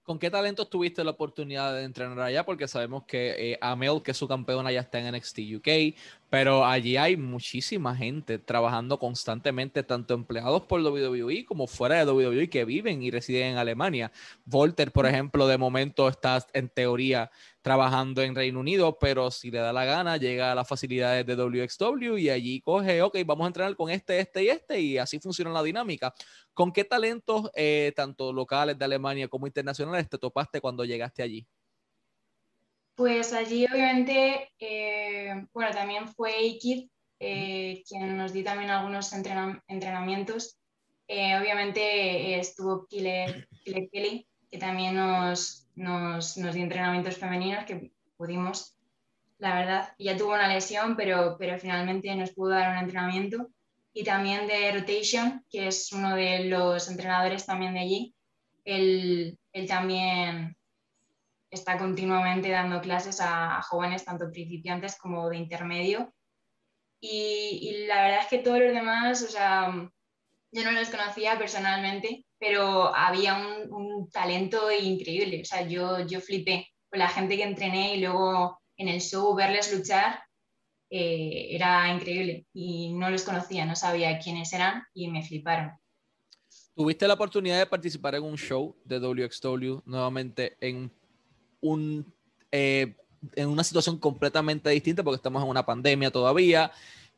¿Con 0.02 0.18
qué 0.18 0.30
talentos 0.30 0.70
tuviste 0.70 1.04
la 1.04 1.10
oportunidad 1.10 1.74
de 1.74 1.84
entrenar 1.84 2.18
allá? 2.20 2.42
Porque 2.44 2.66
sabemos 2.66 3.04
que 3.04 3.52
eh, 3.52 3.58
Amel, 3.60 4.02
que 4.02 4.12
es 4.12 4.16
su 4.16 4.26
campeona, 4.26 4.72
ya 4.72 4.80
está 4.80 4.98
en 4.98 5.14
NXT 5.14 5.40
UK, 5.56 5.68
pero 6.30 6.64
allí 6.66 6.96
hay 6.96 7.16
muchísima 7.16 7.96
gente 7.96 8.38
trabajando 8.38 8.98
constantemente, 8.98 9.82
tanto 9.82 10.14
empleados 10.14 10.62
por 10.62 10.80
WWE 10.80 11.44
como 11.46 11.66
fuera 11.66 12.04
de 12.04 12.10
WWE 12.10 12.50
que 12.50 12.64
viven 12.64 13.02
y 13.02 13.10
residen 13.10 13.52
en 13.52 13.56
Alemania. 13.56 14.12
Volter, 14.44 14.92
por 14.92 15.06
ejemplo, 15.06 15.46
de 15.46 15.56
momento 15.56 16.08
está 16.08 16.44
en 16.52 16.68
teoría 16.68 17.30
trabajando 17.62 18.22
en 18.22 18.34
Reino 18.34 18.60
Unido, 18.60 18.98
pero 18.98 19.30
si 19.30 19.50
le 19.50 19.58
da 19.58 19.72
la 19.72 19.84
gana, 19.84 20.16
llega 20.16 20.52
a 20.52 20.54
las 20.54 20.68
facilidades 20.68 21.26
de 21.26 21.34
WXW 21.34 22.16
y 22.18 22.30
allí 22.30 22.60
coge, 22.60 23.02
ok, 23.02 23.18
vamos 23.26 23.44
a 23.44 23.48
entrenar 23.48 23.76
con 23.76 23.90
este, 23.90 24.20
este 24.20 24.44
y 24.44 24.48
este, 24.48 24.80
y 24.80 24.98
así 24.98 25.18
funciona 25.18 25.50
la 25.50 25.62
dinámica. 25.62 26.14
¿Con 26.54 26.72
qué 26.72 26.84
talentos, 26.84 27.50
eh, 27.54 27.92
tanto 27.96 28.32
locales 28.32 28.78
de 28.78 28.84
Alemania 28.84 29.28
como 29.28 29.46
internacionales, 29.46 30.08
te 30.08 30.18
topaste 30.18 30.60
cuando 30.60 30.84
llegaste 30.84 31.22
allí? 31.22 31.46
Pues 32.98 33.32
allí, 33.32 33.64
obviamente, 33.64 34.50
eh, 34.58 35.46
bueno, 35.52 35.70
también 35.70 36.08
fue 36.08 36.32
Ikid, 36.36 36.88
eh, 37.20 37.84
quien 37.88 38.16
nos 38.16 38.32
dio 38.32 38.42
también 38.42 38.70
algunos 38.70 39.12
entrenamientos. 39.12 40.58
obviamente 41.06 42.40
estuvo 42.40 42.88
Kile, 42.88 43.46
Kelly, 43.64 44.26
que 44.50 44.58
también 44.58 44.96
nos, 44.96 45.68
nos, 45.76 46.36
nos 46.38 46.54
dio 46.54 46.64
entrenamientos 46.64 47.18
femeninos 47.18 47.64
que 47.66 47.92
pudimos, 48.16 48.74
la 49.38 49.54
verdad. 49.54 49.94
Ya 50.00 50.16
tuvo 50.16 50.34
una 50.34 50.52
lesión, 50.52 50.96
pero, 50.96 51.36
pero 51.38 51.56
finalmente 51.60 52.12
nos 52.16 52.32
pudo 52.32 52.48
dar 52.48 52.72
un 52.72 52.78
entrenamiento. 52.78 53.48
Y 53.92 54.02
también 54.02 54.48
de 54.48 54.72
Rotation, 54.72 55.44
que 55.48 55.68
es 55.68 55.92
uno 55.92 56.16
de 56.16 56.46
los 56.46 56.90
entrenadores 56.90 57.46
también 57.46 57.74
de 57.74 57.80
allí. 57.80 58.14
Él, 58.64 59.38
él 59.52 59.68
también 59.68 60.57
está 61.50 61.78
continuamente 61.78 62.50
dando 62.50 62.80
clases 62.80 63.20
a, 63.20 63.62
jóvenes, 63.62 64.04
tanto 64.04 64.30
principiantes 64.30 64.96
como 64.96 65.28
de 65.28 65.36
intermedio. 65.36 66.12
Y, 67.00 67.60
y, 67.62 67.86
la 67.86 68.02
verdad 68.02 68.20
es 68.22 68.26
que 68.26 68.38
todos 68.38 68.58
los 68.58 68.72
demás, 68.72 69.22
o 69.22 69.28
sea, 69.28 69.90
yo 70.52 70.64
no 70.64 70.72
los 70.72 70.88
conocía 70.88 71.38
personalmente, 71.38 72.24
pero 72.38 72.94
había 72.94 73.36
un, 73.36 74.10
talento 74.10 74.70
increíble. 74.72 75.42
O 75.42 75.44
sea, 75.44 75.66
yo, 75.66 76.06
yo 76.06 76.20
flipé 76.20 76.68
con 76.90 76.98
la 76.98 77.08
gente 77.08 77.36
que 77.36 77.44
entrené 77.44 77.96
y 77.96 78.00
luego 78.00 78.58
en 78.76 78.88
el 78.88 79.00
show 79.00 79.34
verles 79.34 79.76
luchar 79.76 80.22
eh, 80.90 81.48
era 81.50 81.92
increíble. 81.92 82.46
Y 82.52 82.92
no 82.94 83.10
los 83.10 83.22
conocía, 83.22 83.66
no 83.66 83.76
sabía 83.76 84.18
quiénes 84.18 84.52
eran 84.52 84.82
y 84.94 85.08
me 85.08 85.22
fliparon. 85.22 85.72
¿Tuviste 86.74 87.08
la 87.08 87.14
oportunidad 87.14 87.58
de 87.58 87.66
participar 87.66 88.14
en 88.14 88.22
un 88.22 88.38
show 88.38 88.76
de 88.84 89.00
WXW 89.00 89.80
nuevamente 89.84 90.56
en 90.60 90.92
un... 91.60 92.12
Eh, 92.52 92.94
en 93.34 93.48
una 93.48 93.64
situación 93.64 93.98
completamente 93.98 94.70
distinta 94.70 95.02
porque 95.02 95.16
estamos 95.16 95.42
en 95.42 95.48
una 95.48 95.66
pandemia 95.66 96.10
todavía, 96.10 96.70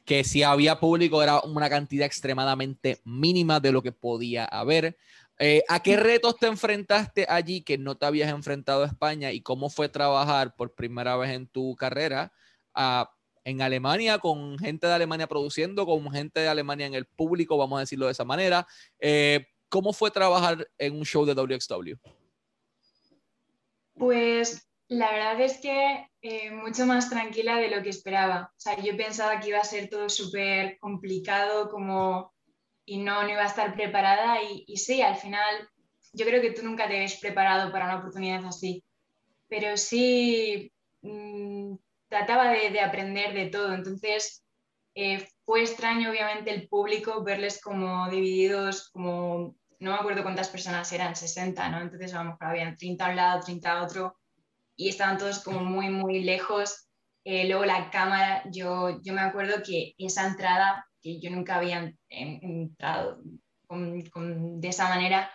que 0.04 0.24
si 0.24 0.42
había 0.42 0.80
público 0.80 1.22
era 1.22 1.40
una 1.40 1.68
cantidad 1.68 2.06
extremadamente 2.06 3.00
mínima 3.04 3.60
de 3.60 3.72
lo 3.72 3.82
que 3.82 3.92
podía 3.92 4.46
haber. 4.46 4.96
Eh, 5.38 5.62
¿A 5.68 5.82
qué 5.82 5.96
retos 5.96 6.36
te 6.38 6.46
enfrentaste 6.46 7.26
allí 7.28 7.62
que 7.62 7.78
no 7.78 7.96
te 7.96 8.06
habías 8.06 8.30
enfrentado 8.30 8.82
a 8.82 8.86
España 8.86 9.32
y 9.32 9.40
cómo 9.40 9.70
fue 9.70 9.88
trabajar 9.88 10.54
por 10.54 10.74
primera 10.74 11.16
vez 11.16 11.30
en 11.30 11.46
tu 11.46 11.76
carrera 11.76 12.32
en 13.44 13.62
Alemania 13.62 14.18
con 14.18 14.58
gente 14.58 14.86
de 14.86 14.92
Alemania 14.92 15.26
produciendo, 15.26 15.86
con 15.86 16.10
gente 16.10 16.40
de 16.40 16.48
Alemania 16.48 16.86
en 16.86 16.94
el 16.94 17.06
público, 17.06 17.56
vamos 17.56 17.78
a 17.78 17.80
decirlo 17.80 18.06
de 18.06 18.12
esa 18.12 18.24
manera? 18.24 18.66
Eh, 18.98 19.46
¿Cómo 19.68 19.92
fue 19.92 20.10
trabajar 20.10 20.68
en 20.78 20.96
un 20.96 21.04
show 21.04 21.24
de 21.24 21.34
WXW? 21.34 21.96
Pues 24.00 24.66
la 24.88 25.12
verdad 25.12 25.40
es 25.42 25.58
que 25.58 26.08
eh, 26.22 26.50
mucho 26.50 26.86
más 26.86 27.10
tranquila 27.10 27.56
de 27.58 27.68
lo 27.70 27.82
que 27.82 27.90
esperaba. 27.90 28.50
O 28.56 28.60
sea, 28.60 28.76
yo 28.82 28.96
pensaba 28.96 29.38
que 29.40 29.50
iba 29.50 29.58
a 29.60 29.64
ser 29.64 29.90
todo 29.90 30.08
súper 30.08 30.78
complicado, 30.78 31.68
como 31.70 32.32
y 32.86 32.98
no, 32.98 33.22
no 33.22 33.28
iba 33.30 33.42
a 33.42 33.46
estar 33.46 33.74
preparada 33.74 34.42
y, 34.42 34.76
sí, 34.78 35.02
al 35.02 35.16
final 35.16 35.68
yo 36.14 36.24
creo 36.26 36.40
que 36.42 36.52
tú 36.52 36.62
nunca 36.64 36.88
te 36.88 36.98
ves 36.98 37.20
preparado 37.20 37.70
para 37.70 37.84
una 37.84 37.98
oportunidad 37.98 38.44
así, 38.46 38.82
pero 39.48 39.76
sí 39.76 40.72
mm, 41.02 41.74
trataba 42.08 42.50
de, 42.52 42.70
de, 42.70 42.80
aprender 42.80 43.34
de 43.34 43.46
todo, 43.50 43.74
entonces 43.74 44.42
Eh, 44.94 45.26
fue 45.44 45.62
extraño, 45.62 46.10
obviamente, 46.10 46.50
el 46.52 46.68
público 46.68 47.22
verles 47.24 47.60
como 47.62 48.10
divididos, 48.10 48.90
como 48.92 49.56
no 49.80 49.92
me 49.92 49.98
acuerdo 49.98 50.22
cuántas 50.22 50.48
personas 50.48 50.92
eran, 50.92 51.16
60, 51.16 51.68
¿no? 51.70 51.80
Entonces 51.80 52.14
a 52.14 52.22
lo 52.22 52.30
mejor 52.30 52.46
habían 52.46 52.76
30 52.76 53.06
a 53.06 53.10
un 53.10 53.16
lado, 53.16 53.40
30 53.40 53.72
a 53.72 53.82
otro, 53.82 54.16
y 54.76 54.88
estaban 54.88 55.18
todos 55.18 55.40
como 55.40 55.64
muy, 55.64 55.88
muy 55.88 56.22
lejos. 56.22 56.88
Eh, 57.24 57.48
luego 57.48 57.64
la 57.64 57.90
cámara, 57.90 58.42
yo, 58.50 59.00
yo 59.02 59.12
me 59.12 59.20
acuerdo 59.22 59.62
que 59.64 59.94
esa 59.98 60.26
entrada, 60.26 60.86
que 61.02 61.18
yo 61.20 61.30
nunca 61.30 61.56
había 61.56 61.92
entrado 62.08 63.20
de 63.68 64.68
esa 64.68 64.88
manera, 64.88 65.30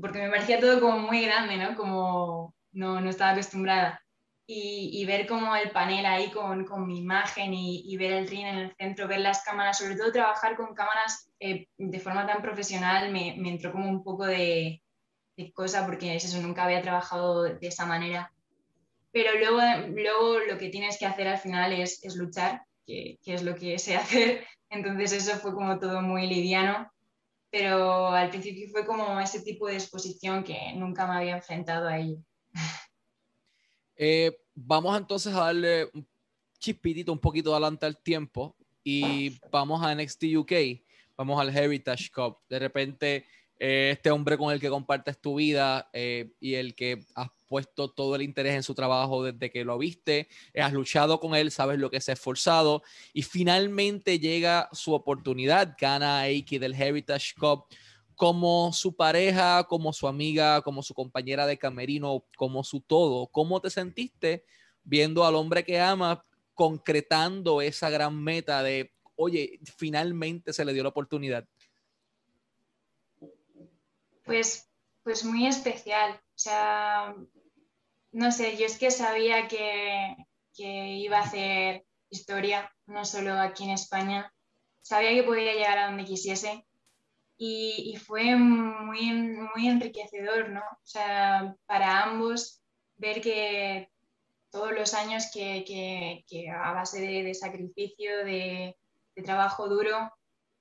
porque 0.00 0.18
me 0.18 0.30
parecía 0.30 0.60
todo 0.60 0.80
como 0.80 0.98
muy 0.98 1.24
grande, 1.24 1.56
¿no? 1.56 1.76
Como 1.76 2.54
no, 2.72 3.00
no 3.00 3.10
estaba 3.10 3.32
acostumbrada 3.32 4.03
y, 4.46 5.04
ver 5.06 5.26
como 5.26 5.56
el 5.56 5.70
panel 5.70 6.04
ahí 6.04 6.30
con, 6.30 6.64
con 6.66 6.86
mi 6.86 6.98
imagen 6.98 7.54
y, 7.54 7.82
y, 7.86 7.96
ver 7.96 8.12
el 8.12 8.28
ring 8.28 8.46
en 8.46 8.58
el 8.58 8.76
centro, 8.76 9.08
ver 9.08 9.20
las 9.20 9.42
cámaras, 9.42 9.78
sobre 9.78 9.96
todo 9.96 10.12
trabajar 10.12 10.56
con 10.56 10.74
cámaras 10.74 11.30
eh, 11.40 11.68
de 11.78 12.00
forma 12.00 12.26
tan 12.26 12.42
profesional 12.42 13.10
me, 13.10 13.36
me, 13.38 13.50
entró 13.50 13.72
como 13.72 13.88
un 13.88 14.04
poco 14.04 14.26
de, 14.26 14.82
de, 15.36 15.52
cosa 15.52 15.86
porque 15.86 16.14
es 16.14 16.24
eso, 16.24 16.42
nunca 16.42 16.64
había 16.64 16.82
trabajado 16.82 17.44
de 17.44 17.66
esa 17.66 17.86
manera. 17.86 18.32
Pero 19.12 19.38
luego, 19.38 19.60
luego 19.88 20.38
lo 20.40 20.58
que 20.58 20.68
tienes 20.68 20.98
que 20.98 21.06
hacer 21.06 21.28
al 21.28 21.38
final 21.38 21.72
es, 21.72 22.04
es 22.04 22.16
luchar, 22.16 22.62
que, 22.86 23.18
que, 23.22 23.34
es 23.34 23.42
lo 23.42 23.54
que 23.54 23.78
sé 23.78 23.96
hacer. 23.96 24.46
Entonces 24.68 25.12
eso 25.12 25.38
fue 25.38 25.54
como 25.54 25.78
todo 25.78 26.02
muy 26.02 26.26
liviano, 26.26 26.90
pero 27.50 28.08
al 28.08 28.28
principio 28.28 28.68
fue 28.70 28.84
como 28.84 29.18
ese 29.20 29.40
tipo 29.42 29.68
de 29.68 29.74
exposición 29.74 30.44
que 30.44 30.72
nunca 30.74 31.06
me 31.06 31.16
había 31.16 31.36
enfrentado 31.36 31.88
a 31.88 31.98
ello. 31.98 32.18
Eh, 33.96 34.36
vamos 34.54 34.96
entonces 34.96 35.34
a 35.34 35.40
darle 35.40 35.88
un 35.92 36.06
chispitito 36.58 37.12
un 37.12 37.18
poquito 37.18 37.52
adelante 37.52 37.86
al 37.86 37.96
tiempo 37.98 38.56
y 38.82 39.38
vamos 39.50 39.82
a 39.82 39.94
NXT 39.94 40.24
UK, 40.36 40.52
vamos 41.16 41.40
al 41.40 41.56
Heritage 41.56 42.10
Cup. 42.10 42.38
De 42.48 42.58
repente, 42.58 43.26
eh, 43.58 43.90
este 43.92 44.10
hombre 44.10 44.36
con 44.36 44.52
el 44.52 44.60
que 44.60 44.68
compartes 44.68 45.20
tu 45.20 45.36
vida 45.36 45.88
eh, 45.92 46.32
y 46.40 46.54
el 46.54 46.74
que 46.74 47.04
has 47.14 47.28
puesto 47.46 47.90
todo 47.90 48.16
el 48.16 48.22
interés 48.22 48.54
en 48.54 48.62
su 48.62 48.74
trabajo 48.74 49.22
desde 49.22 49.50
que 49.50 49.64
lo 49.64 49.78
viste, 49.78 50.28
has 50.60 50.72
luchado 50.72 51.20
con 51.20 51.36
él, 51.36 51.50
sabes 51.50 51.78
lo 51.78 51.90
que 51.90 52.00
se 52.00 52.10
ha 52.10 52.14
esforzado 52.14 52.82
y 53.12 53.22
finalmente 53.22 54.18
llega 54.18 54.68
su 54.72 54.92
oportunidad, 54.92 55.76
gana 55.80 56.20
Aiki 56.20 56.58
del 56.58 56.74
Heritage 56.74 57.34
Cup 57.38 57.66
como 58.16 58.72
su 58.72 58.94
pareja, 58.96 59.64
como 59.64 59.92
su 59.92 60.06
amiga, 60.06 60.62
como 60.62 60.82
su 60.82 60.94
compañera 60.94 61.46
de 61.46 61.58
camerino, 61.58 62.24
como 62.36 62.64
su 62.64 62.80
todo. 62.80 63.28
¿Cómo 63.28 63.60
te 63.60 63.70
sentiste 63.70 64.44
viendo 64.82 65.24
al 65.24 65.34
hombre 65.34 65.64
que 65.64 65.80
amas 65.80 66.18
concretando 66.54 67.60
esa 67.60 67.90
gran 67.90 68.22
meta 68.22 68.62
de, 68.62 68.92
oye, 69.16 69.58
finalmente 69.76 70.52
se 70.52 70.64
le 70.64 70.72
dio 70.72 70.82
la 70.82 70.90
oportunidad? 70.90 71.44
Pues, 74.24 74.70
pues 75.02 75.24
muy 75.24 75.46
especial. 75.46 76.12
O 76.12 76.38
sea, 76.38 77.14
no 78.12 78.32
sé, 78.32 78.56
yo 78.56 78.66
es 78.66 78.78
que 78.78 78.90
sabía 78.90 79.48
que, 79.48 80.16
que 80.54 80.96
iba 80.98 81.18
a 81.18 81.22
hacer 81.22 81.84
historia, 82.10 82.72
no 82.86 83.04
solo 83.04 83.34
aquí 83.34 83.64
en 83.64 83.70
España. 83.70 84.32
Sabía 84.82 85.10
que 85.10 85.22
podía 85.22 85.54
llegar 85.54 85.78
a 85.78 85.86
donde 85.86 86.04
quisiese 86.04 86.64
y, 87.36 87.96
fue 87.96 88.36
muy, 88.36 89.12
muy 89.12 89.68
enriquecedor, 89.68 90.50
¿no? 90.50 90.60
O 90.60 90.86
sea, 90.86 91.56
para 91.66 92.02
ambos 92.02 92.62
ver 92.96 93.20
que 93.20 93.90
todos 94.50 94.72
los 94.72 94.94
años 94.94 95.30
que, 95.32 95.64
que, 96.26 96.50
a 96.50 96.72
base 96.72 97.00
de, 97.00 97.34
sacrificio, 97.34 98.24
de, 98.24 98.76
de, 99.16 99.22
trabajo 99.22 99.68
duro, 99.68 100.12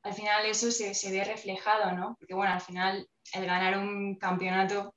al 0.02 0.14
final 0.14 0.46
eso 0.46 0.72
se, 0.72 0.94
se, 0.96 1.12
ve 1.12 1.24
reflejado, 1.24 1.92
¿no? 1.92 2.16
Porque 2.20 2.34
bueno, 2.34 2.54
al 2.54 2.62
final 2.62 3.08
el 3.34 3.46
ganar 3.46 3.78
un 3.78 4.16
campeonato, 4.16 4.96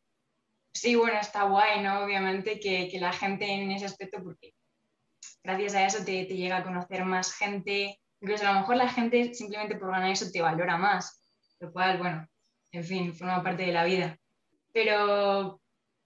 sí, 0.73 0.97
bueno, 0.97 1.21
está 1.21 1.45
guay, 1.45 1.83
¿no? 1.83 2.05
Obviamente 2.05 2.59
que, 2.59 2.89
que 2.89 2.99
la 2.99 3.13
gente 3.13 3.47
en 3.47 3.71
ese 3.71 3.85
aspecto, 3.85 4.23
porque 4.23 4.55
gracias 5.45 5.75
a 5.75 5.87
eso 5.87 5.99
te, 5.99 6.25
te 6.25 6.37
llega 6.37 6.59
a 6.59 6.65
conocer 6.65 7.05
más 7.05 7.35
gente, 7.35 8.01
incluso 8.21 8.47
a 8.47 8.55
lo 8.55 8.61
mejor 8.61 8.77
la 8.77 8.89
gente 8.89 9.35
simplemente 9.35 9.77
por 9.77 9.91
ganar 9.91 10.11
eso 10.11 10.31
te 10.33 10.41
valora 10.41 10.79
más 10.79 11.26
lo 11.61 11.73
cual, 11.73 11.99
bueno, 11.99 12.29
en 12.73 12.85
fin, 12.85 13.15
forma 13.15 13.43
parte 13.43 13.65
de 13.65 13.73
la 13.73 13.85
vida. 13.85 14.19
Pero 14.73 15.61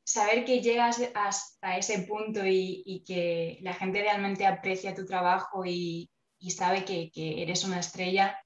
saber 0.05 0.45
que 0.45 0.61
llegas 0.61 1.01
hasta 1.15 1.79
ese 1.79 2.01
punto 2.01 2.41
y, 2.45 3.03
que 3.07 3.59
la 3.63 3.75
gente 3.75 4.01
realmente 4.03 4.47
aprecia 4.47 4.95
tu 4.95 5.05
trabajo 5.05 5.65
y, 5.65 6.11
sabe 6.49 6.85
que, 6.85 7.11
eres 7.43 7.65
una 7.65 7.81
estrella, 7.81 8.39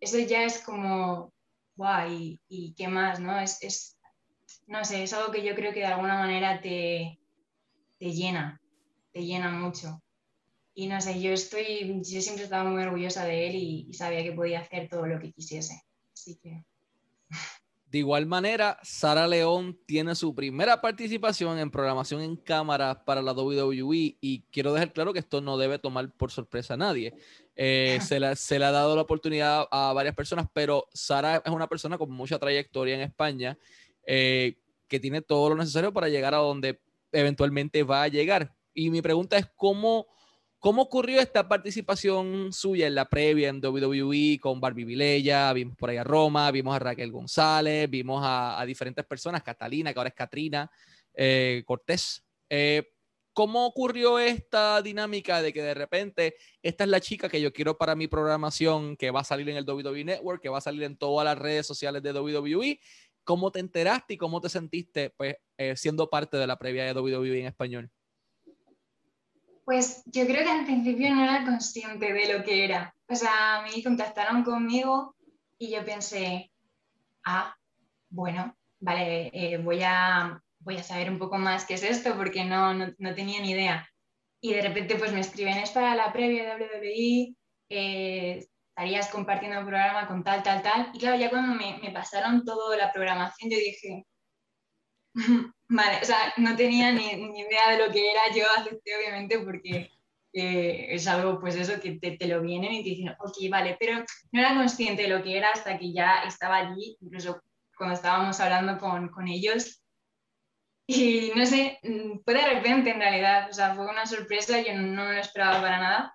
eso 0.00 0.18
ya 0.18 0.44
es 0.44 0.62
como, 0.62 1.32
guay, 1.76 2.40
y, 2.48 2.74
qué 2.74 2.88
más, 2.88 3.20
¿no? 3.20 3.38
Es, 3.38 3.98
no 4.66 4.84
sé, 4.84 5.02
es 5.02 5.12
algo 5.12 5.32
que 5.32 5.44
yo 5.44 5.54
creo 5.54 5.72
que 5.72 5.80
de 5.80 5.86
alguna 5.86 6.18
manera 6.18 6.60
te, 6.60 7.18
te 7.98 8.12
llena, 8.12 8.60
te 9.12 9.24
llena 9.24 9.50
mucho. 9.50 10.02
Y 10.74 10.86
no 10.86 11.00
sé, 11.00 11.20
yo 11.20 11.32
estoy, 11.32 12.02
yo 12.04 12.20
siempre 12.20 12.44
estaba 12.44 12.70
muy 12.70 12.82
orgullosa 12.82 13.24
de 13.24 13.48
él 13.48 13.56
y 13.56 13.92
sabía 13.94 14.22
que 14.22 14.32
podía 14.32 14.60
hacer 14.60 14.88
todo 14.88 15.06
lo 15.06 15.18
que 15.18 15.32
quisiese. 15.32 15.82
De 17.90 17.98
igual 17.98 18.26
manera, 18.26 18.78
Sara 18.82 19.26
León 19.26 19.78
tiene 19.86 20.14
su 20.14 20.34
primera 20.34 20.78
participación 20.78 21.58
en 21.58 21.70
programación 21.70 22.20
en 22.20 22.36
cámara 22.36 23.02
para 23.02 23.22
la 23.22 23.32
WWE 23.32 24.18
y 24.20 24.42
quiero 24.50 24.74
dejar 24.74 24.92
claro 24.92 25.14
que 25.14 25.20
esto 25.20 25.40
no 25.40 25.56
debe 25.56 25.78
tomar 25.78 26.12
por 26.12 26.30
sorpresa 26.30 26.74
a 26.74 26.76
nadie. 26.76 27.14
Eh, 27.56 27.98
se, 28.02 28.20
le 28.20 28.64
ha 28.64 28.70
dado 28.70 28.94
la 28.94 29.02
oportunidad 29.02 29.66
a 29.70 29.94
varias 29.94 30.14
personas, 30.14 30.46
pero 30.52 30.86
Sara 30.92 31.42
es 31.42 31.50
una 31.50 31.66
persona 31.66 31.96
con 31.96 32.10
mucha 32.10 32.38
trayectoria 32.38 32.94
en 32.94 33.00
España 33.00 33.56
eh, 34.06 34.58
que 34.86 35.00
tiene 35.00 35.22
todo 35.22 35.48
lo 35.48 35.56
necesario 35.56 35.90
para 35.90 36.10
llegar 36.10 36.34
a 36.34 36.38
donde 36.38 36.80
eventualmente 37.10 37.82
va 37.84 38.02
a 38.02 38.08
llegar. 38.08 38.54
Y 38.74 38.90
mi 38.90 39.00
pregunta 39.00 39.38
es 39.38 39.46
cómo 39.56 40.08
¿Cómo 40.60 40.82
ocurrió 40.82 41.20
esta 41.20 41.48
participación 41.48 42.52
suya 42.52 42.88
en 42.88 42.96
la 42.96 43.08
previa 43.08 43.48
en 43.48 43.64
WWE 43.64 44.40
con 44.40 44.60
Barbie 44.60 44.84
Vilella? 44.84 45.52
Vimos 45.52 45.76
por 45.76 45.90
ahí 45.90 45.98
a 45.98 46.02
Roma, 46.02 46.50
vimos 46.50 46.74
a 46.74 46.80
Raquel 46.80 47.12
González, 47.12 47.88
vimos 47.88 48.22
a, 48.24 48.64
diferentes 48.66 49.04
personas, 49.06 49.44
Catalina, 49.44 49.92
que 49.92 50.00
ahora 50.00 50.08
es 50.08 50.16
Katrina, 50.16 50.68
eh, 51.14 51.62
Cortés. 51.64 52.24
Eh, 52.50 52.90
¿Cómo 53.32 53.66
ocurrió 53.66 54.18
esta 54.18 54.82
dinámica 54.82 55.40
de 55.42 55.52
que 55.52 55.62
de 55.62 55.74
repente 55.74 56.34
esta 56.60 56.82
es 56.82 56.90
la 56.90 57.00
chica 57.00 57.28
que 57.28 57.40
yo 57.40 57.52
quiero 57.52 57.78
para 57.78 57.94
mi 57.94 58.08
programación, 58.08 58.96
que 58.96 59.12
va 59.12 59.20
a 59.20 59.24
salir 59.24 59.48
en 59.50 59.58
el 59.58 59.64
WWE 59.64 60.02
Network, 60.02 60.42
que 60.42 60.48
va 60.48 60.58
a 60.58 60.60
salir 60.60 60.82
en 60.82 60.96
todas 60.96 61.24
las 61.24 61.38
redes 61.38 61.68
sociales 61.68 62.02
de 62.02 62.12
WWE? 62.12 62.80
¿Cómo 63.22 63.52
te 63.52 63.60
enteraste 63.60 64.14
y 64.14 64.16
cómo 64.16 64.40
te 64.40 64.48
sentiste 64.48 65.10
pues, 65.10 65.36
eh, 65.56 65.76
siendo 65.76 66.10
parte 66.10 66.36
de 66.36 66.48
la 66.48 66.58
previa 66.58 66.84
de 66.84 67.00
WWE 67.00 67.38
en 67.38 67.46
español? 67.46 67.92
Pues 69.68 70.02
yo 70.06 70.26
creo 70.26 70.44
que 70.44 70.50
al 70.50 70.64
principio 70.64 71.14
no 71.14 71.24
era 71.24 71.44
consciente 71.44 72.10
de 72.10 72.32
lo 72.32 72.42
que 72.42 72.64
era. 72.64 72.94
O 73.06 73.14
sea, 73.14 73.56
a 73.56 73.62
mí 73.64 73.82
contactaron 73.82 74.42
conmigo 74.42 75.14
y 75.58 75.68
yo 75.68 75.84
pensé, 75.84 76.50
ah, 77.26 77.54
bueno, 78.08 78.56
vale, 78.80 79.28
eh, 79.34 79.58
voy, 79.58 79.82
a, 79.84 80.42
voy 80.60 80.78
a 80.78 80.82
saber 80.82 81.10
un 81.10 81.18
poco 81.18 81.36
más 81.36 81.66
qué 81.66 81.74
es 81.74 81.82
esto 81.82 82.16
porque 82.16 82.46
no, 82.46 82.72
no, 82.72 83.14
tenía 83.14 83.42
ni 83.42 83.50
idea. 83.50 83.86
Y 84.40 84.54
de 84.54 84.62
repente 84.62 84.96
pues 84.96 85.12
me 85.12 85.20
escriben, 85.20 85.58
es 85.58 85.72
para 85.72 85.94
la 85.94 86.14
previa 86.14 86.56
de 86.56 86.64
WWE, 86.64 87.36
eh, 87.68 88.48
estarías 88.70 89.08
compartiendo 89.08 89.58
el 89.58 89.66
programa 89.66 90.08
con 90.08 90.24
tal, 90.24 90.42
tal, 90.42 90.62
tal. 90.62 90.92
Y 90.94 90.98
claro, 90.98 91.18
ya 91.18 91.28
cuando 91.28 91.54
me, 91.54 91.78
me 91.82 91.90
pasaron 91.90 92.42
toda 92.42 92.74
la 92.78 92.90
programación, 92.90 93.50
yo 93.50 93.58
dije, 93.58 94.06
Vale, 95.70 95.98
o 96.00 96.04
sea, 96.04 96.32
no 96.38 96.56
tenía 96.56 96.92
ni, 96.92 97.14
ni, 97.14 97.40
idea 97.40 97.70
de 97.72 97.86
lo 97.86 97.92
que 97.92 98.10
era, 98.10 98.22
yo 98.34 98.44
acepté 98.56 98.96
obviamente 98.96 99.38
porque 99.40 99.90
eh, 100.32 100.86
es 100.90 101.06
algo, 101.06 101.38
pues 101.40 101.56
eso, 101.56 101.78
que 101.80 101.98
te, 101.98 102.12
te, 102.16 102.26
lo 102.26 102.40
vienen 102.40 102.72
y 102.72 102.82
te 102.82 102.90
dicen, 102.90 103.14
ok, 103.18 103.36
vale, 103.50 103.76
pero 103.78 104.02
no 104.32 104.40
era 104.40 104.54
consciente 104.54 105.02
de 105.02 105.08
lo 105.08 105.22
que 105.22 105.36
era 105.36 105.50
hasta 105.50 105.78
que 105.78 105.92
ya 105.92 106.22
estaba 106.26 106.56
allí, 106.56 106.96
incluso 107.00 107.42
cuando 107.76 107.94
estábamos 107.94 108.40
hablando 108.40 108.78
con, 108.78 109.08
con 109.08 109.28
ellos. 109.28 109.82
Y 110.86 111.32
no 111.36 111.44
sé, 111.44 111.78
mm, 111.82 112.20
fue 112.24 112.34
de 112.34 112.48
repente 112.54 112.90
en 112.90 113.00
realidad, 113.00 113.48
o 113.50 113.52
sea, 113.52 113.74
fue 113.74 113.86
una 113.86 114.06
sorpresa, 114.06 114.60
yo 114.60 114.74
no 114.74 115.04
me 115.04 115.12
lo 115.14 115.20
esperaba 115.20 115.60
para 115.60 115.78
nada. 115.78 116.14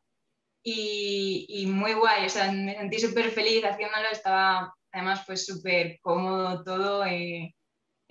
Y, 0.64 1.46
y 1.50 1.66
muy 1.68 1.94
guay, 1.94 2.26
o 2.26 2.30
sea, 2.30 2.52
me 2.52 2.76
sentí 2.76 3.00
súper 3.00 3.30
feliz 3.32 3.64
haciéndolo, 3.66 4.08
estaba 4.12 4.74
además 4.92 5.24
pues 5.26 5.46
súper 5.46 6.00
cómodo 6.02 6.64
todo. 6.64 7.06
Eh, 7.06 7.54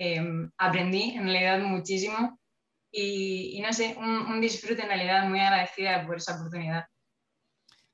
Em, 0.05 0.51
aprendí 0.59 1.13
en 1.13 1.23
realidad 1.29 1.61
muchísimo 1.61 2.37
y, 2.91 3.61
no 3.65 3.73
sé, 3.73 3.97
un, 3.97 4.41
disfrute 4.41 4.83
en 4.83 4.89
realidad 4.89 5.29
muy 5.29 5.39
agradecida 5.39 6.05
por 6.05 6.17
esa 6.17 6.35
oportunidad. 6.35 6.87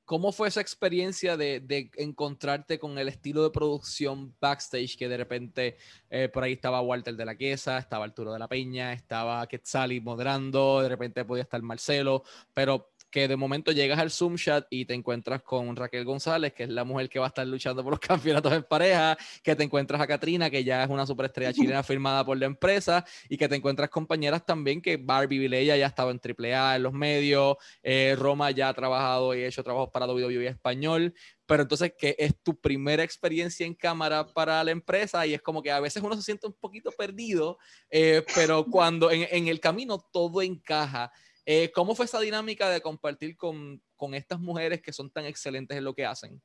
¿Cómo 0.06 0.32
fue 0.32 0.48
esa 0.48 0.62
experiencia 0.62 1.36
de, 1.36 1.60
de, 1.60 1.90
encontrarte 1.98 2.78
con 2.78 2.96
el 2.96 3.08
estilo 3.08 3.42
de 3.42 3.50
producción 3.50 4.34
backstage 4.40 4.96
que 4.96 5.06
de 5.06 5.18
repente 5.18 5.76
eh, 6.08 6.30
por 6.30 6.44
ahí 6.44 6.54
estaba 6.54 6.80
Walter 6.80 7.14
de 7.14 7.26
la 7.26 7.36
Quesa, 7.36 7.76
estaba 7.76 8.06
Arturo 8.06 8.32
de 8.32 8.38
la 8.38 8.48
Peña, 8.48 8.94
estaba 8.94 9.46
Quetzali 9.46 10.00
moderando, 10.00 10.80
de 10.80 10.88
repente 10.88 11.26
podía 11.26 11.42
estar 11.42 11.60
Marcelo, 11.60 12.22
pero 12.54 12.90
que 13.10 13.28
de 13.28 13.36
momento 13.36 13.72
llegas 13.72 13.98
al 13.98 14.10
Zoom 14.10 14.36
chat 14.36 14.66
y 14.70 14.84
te 14.84 14.94
encuentras 14.94 15.42
con 15.42 15.74
Raquel 15.76 16.04
González, 16.04 16.52
que 16.52 16.64
es 16.64 16.68
la 16.68 16.84
mujer 16.84 17.08
que 17.08 17.18
va 17.18 17.26
a 17.26 17.28
estar 17.28 17.46
luchando 17.46 17.82
por 17.82 17.92
los 17.92 18.00
campeonatos 18.40 18.52
en 18.52 18.62
pareja, 18.64 19.16
que 19.42 19.56
te 19.56 19.64
encuentras 19.64 20.00
a 20.00 20.06
Katrina, 20.06 20.50
que 20.50 20.64
ya 20.64 20.84
es 20.84 20.90
una 20.90 21.06
superestrella 21.06 21.52
chilena 21.52 21.82
firmada 21.84 22.24
por 22.24 22.38
la 22.38 22.46
empresa, 22.46 23.04
y 23.28 23.36
que 23.36 23.48
te 23.48 23.56
encuentras 23.56 23.90
compañeras 23.90 24.44
también 24.44 24.82
que 24.82 24.96
Barbie 24.96 25.38
Vilella 25.38 25.76
ya 25.76 25.86
estaba 25.86 26.10
en 26.10 26.20
AAA 26.22 26.76
en 26.76 26.82
los 26.82 26.92
medios, 26.92 27.56
eh, 27.82 28.16
Roma 28.18 28.50
ya 28.50 28.68
ha 28.68 28.74
trabajado 28.74 29.34
y 29.34 29.44
hecho 29.44 29.62
trabajos 29.62 29.90
para 29.92 30.06
WWE 30.06 30.46
español, 30.46 31.14
pero 31.46 31.62
entonces 31.62 31.94
que 31.98 32.14
es 32.18 32.34
tu 32.42 32.60
primera 32.60 33.02
experiencia 33.02 33.64
en 33.64 33.74
cámara 33.74 34.26
para 34.26 34.62
la 34.62 34.70
empresa 34.70 35.26
y 35.26 35.32
es 35.32 35.40
como 35.40 35.62
que 35.62 35.70
a 35.70 35.80
veces 35.80 36.02
uno 36.02 36.14
se 36.14 36.22
siente 36.22 36.46
un 36.46 36.52
poquito 36.52 36.90
perdido, 36.92 37.58
eh, 37.90 38.22
pero 38.34 38.66
cuando 38.66 39.10
en, 39.10 39.26
en, 39.30 39.48
el 39.48 39.58
camino 39.58 39.98
todo 40.12 40.42
encaja. 40.42 41.10
Eh, 41.50 41.72
¿Cómo 41.72 41.94
fue 41.94 42.04
esa 42.04 42.20
dinámica 42.20 42.68
de 42.68 42.82
compartir 42.82 43.34
con, 43.34 43.82
con, 43.96 44.12
estas 44.12 44.38
mujeres 44.38 44.82
que 44.82 44.92
son 44.92 45.10
tan 45.10 45.24
excelentes 45.24 45.78
en 45.78 45.84
lo 45.84 45.94
que 45.94 46.04
hacen? 46.04 46.42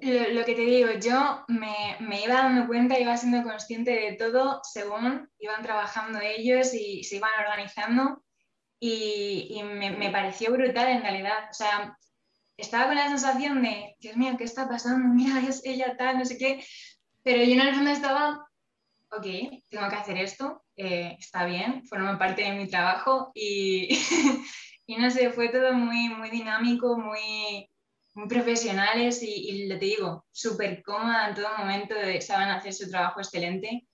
Lo, 0.00 0.28
lo 0.34 0.44
que 0.44 0.54
te 0.54 0.60
digo, 0.60 0.90
yo 1.02 1.44
me, 1.48 1.96
me, 1.98 2.22
iba 2.22 2.34
dando 2.34 2.68
cuenta, 2.68 2.96
iba 2.96 3.16
siendo 3.16 3.42
consciente 3.42 3.90
de 3.90 4.12
todo 4.12 4.60
según 4.62 5.28
iban 5.40 5.64
trabajando 5.64 6.20
ellos 6.20 6.72
y 6.72 7.02
se 7.02 7.16
iban 7.16 7.32
organizando 7.40 8.22
y, 8.78 9.48
y 9.50 9.64
me, 9.64 9.90
me 9.96 10.12
pareció 10.12 10.52
brutal 10.52 10.86
en 10.86 11.02
realidad. 11.02 11.48
O 11.50 11.54
sea, 11.54 11.98
estaba 12.56 12.86
con 12.86 12.94
la 12.94 13.08
sensación 13.08 13.60
de, 13.62 13.96
Dios 13.98 14.16
mío, 14.16 14.36
¿qué 14.38 14.44
está 14.44 14.68
pasando? 14.68 15.08
Mira, 15.12 15.40
es 15.40 15.60
ella 15.64 15.96
tal, 15.96 16.18
no 16.18 16.24
sé 16.24 16.38
qué. 16.38 16.64
Pero 17.24 17.42
yo 17.42 17.54
en 17.54 17.66
el 17.66 17.74
fondo 17.74 17.90
estaba, 17.90 18.48
ok, 19.10 19.26
tengo 19.70 19.88
que 19.88 19.96
hacer 19.96 20.18
esto, 20.18 20.62
eh, 20.78 21.16
está 21.18 21.44
bien, 21.44 21.84
forma 21.86 22.18
parte 22.18 22.42
de 22.42 22.52
mi 22.52 22.68
trabajo 22.68 23.32
y, 23.34 23.88
y, 24.86 24.96
no 24.96 25.10
sé, 25.10 25.30
fue 25.30 25.48
todo 25.48 25.72
muy, 25.72 26.08
muy 26.08 26.30
dinámico, 26.30 26.96
muy, 26.96 27.68
muy 28.14 28.28
profesionales 28.28 29.22
y, 29.22 29.64
y 29.64 29.68
te 29.68 29.76
digo, 29.78 30.24
súper 30.30 30.82
cómoda 30.84 31.28
en 31.28 31.34
todo 31.34 31.48
momento, 31.58 31.94
saben 32.20 32.48
hacer 32.48 32.72
su 32.72 32.88
trabajo 32.88 33.20
excelente 33.20 33.88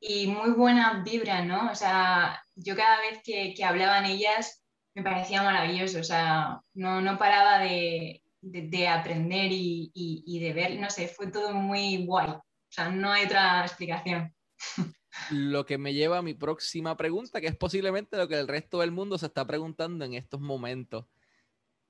y 0.00 0.28
muy 0.28 0.50
buena 0.52 1.02
vibra, 1.04 1.44
¿no? 1.44 1.70
O 1.70 1.74
sea, 1.74 2.40
yo 2.54 2.76
cada 2.76 3.00
vez 3.00 3.20
que, 3.24 3.52
que 3.54 3.64
hablaban 3.64 4.06
ellas 4.06 4.64
me 4.94 5.02
parecía 5.02 5.42
maravilloso, 5.42 5.98
o 6.00 6.04
sea, 6.04 6.60
no, 6.74 7.00
no 7.00 7.18
paraba 7.18 7.58
de, 7.58 8.22
de, 8.40 8.62
de 8.68 8.88
aprender 8.88 9.50
y, 9.52 9.90
y, 9.94 10.22
y 10.26 10.40
de 10.40 10.52
ver, 10.52 10.78
no 10.78 10.90
sé, 10.90 11.08
fue 11.08 11.26
todo 11.30 11.52
muy 11.54 12.06
guay, 12.06 12.28
o 12.30 12.42
sea, 12.68 12.88
no 12.88 13.10
hay 13.12 13.24
otra 13.26 13.62
explicación. 13.64 14.32
Lo 15.30 15.66
que 15.66 15.78
me 15.78 15.92
lleva 15.92 16.18
a 16.18 16.22
mi 16.22 16.34
próxima 16.34 16.96
pregunta, 16.96 17.40
que 17.40 17.48
es 17.48 17.56
posiblemente 17.56 18.16
lo 18.16 18.28
que 18.28 18.38
el 18.38 18.48
resto 18.48 18.80
del 18.80 18.92
mundo 18.92 19.18
se 19.18 19.26
está 19.26 19.46
preguntando 19.46 20.04
en 20.04 20.14
estos 20.14 20.40
momentos. 20.40 21.06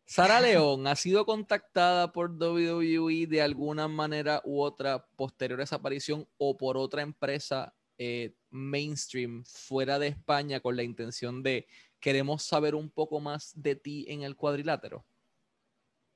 Sara 0.07 0.41
León 0.41 0.87
ha 0.87 0.97
sido 0.97 1.27
contactada 1.27 2.13
por 2.13 2.31
WWE 2.31 3.27
de 3.27 3.43
alguna 3.43 3.89
manera 3.89 4.41
u 4.45 4.61
otra 4.61 5.07
posterior 5.17 5.61
a 5.61 5.65
esa 5.65 5.77
aparición 5.77 6.27
o 6.39 6.57
por 6.57 6.77
otra 6.77 7.03
empresa 7.03 7.75
eh, 7.99 8.35
mainstream 8.51 9.45
fuera 9.45 9.99
de 9.99 10.09
España 10.09 10.61
con 10.61 10.75
la 10.75 10.83
intención 10.83 11.43
de 11.43 11.67
queremos 12.01 12.43
saber 12.43 12.75
un 12.75 12.91
poco 12.91 13.21
más 13.21 13.53
de 13.55 13.77
ti 13.77 14.07
en 14.09 14.23
el 14.23 14.37
cuadrilátero. 14.37 15.05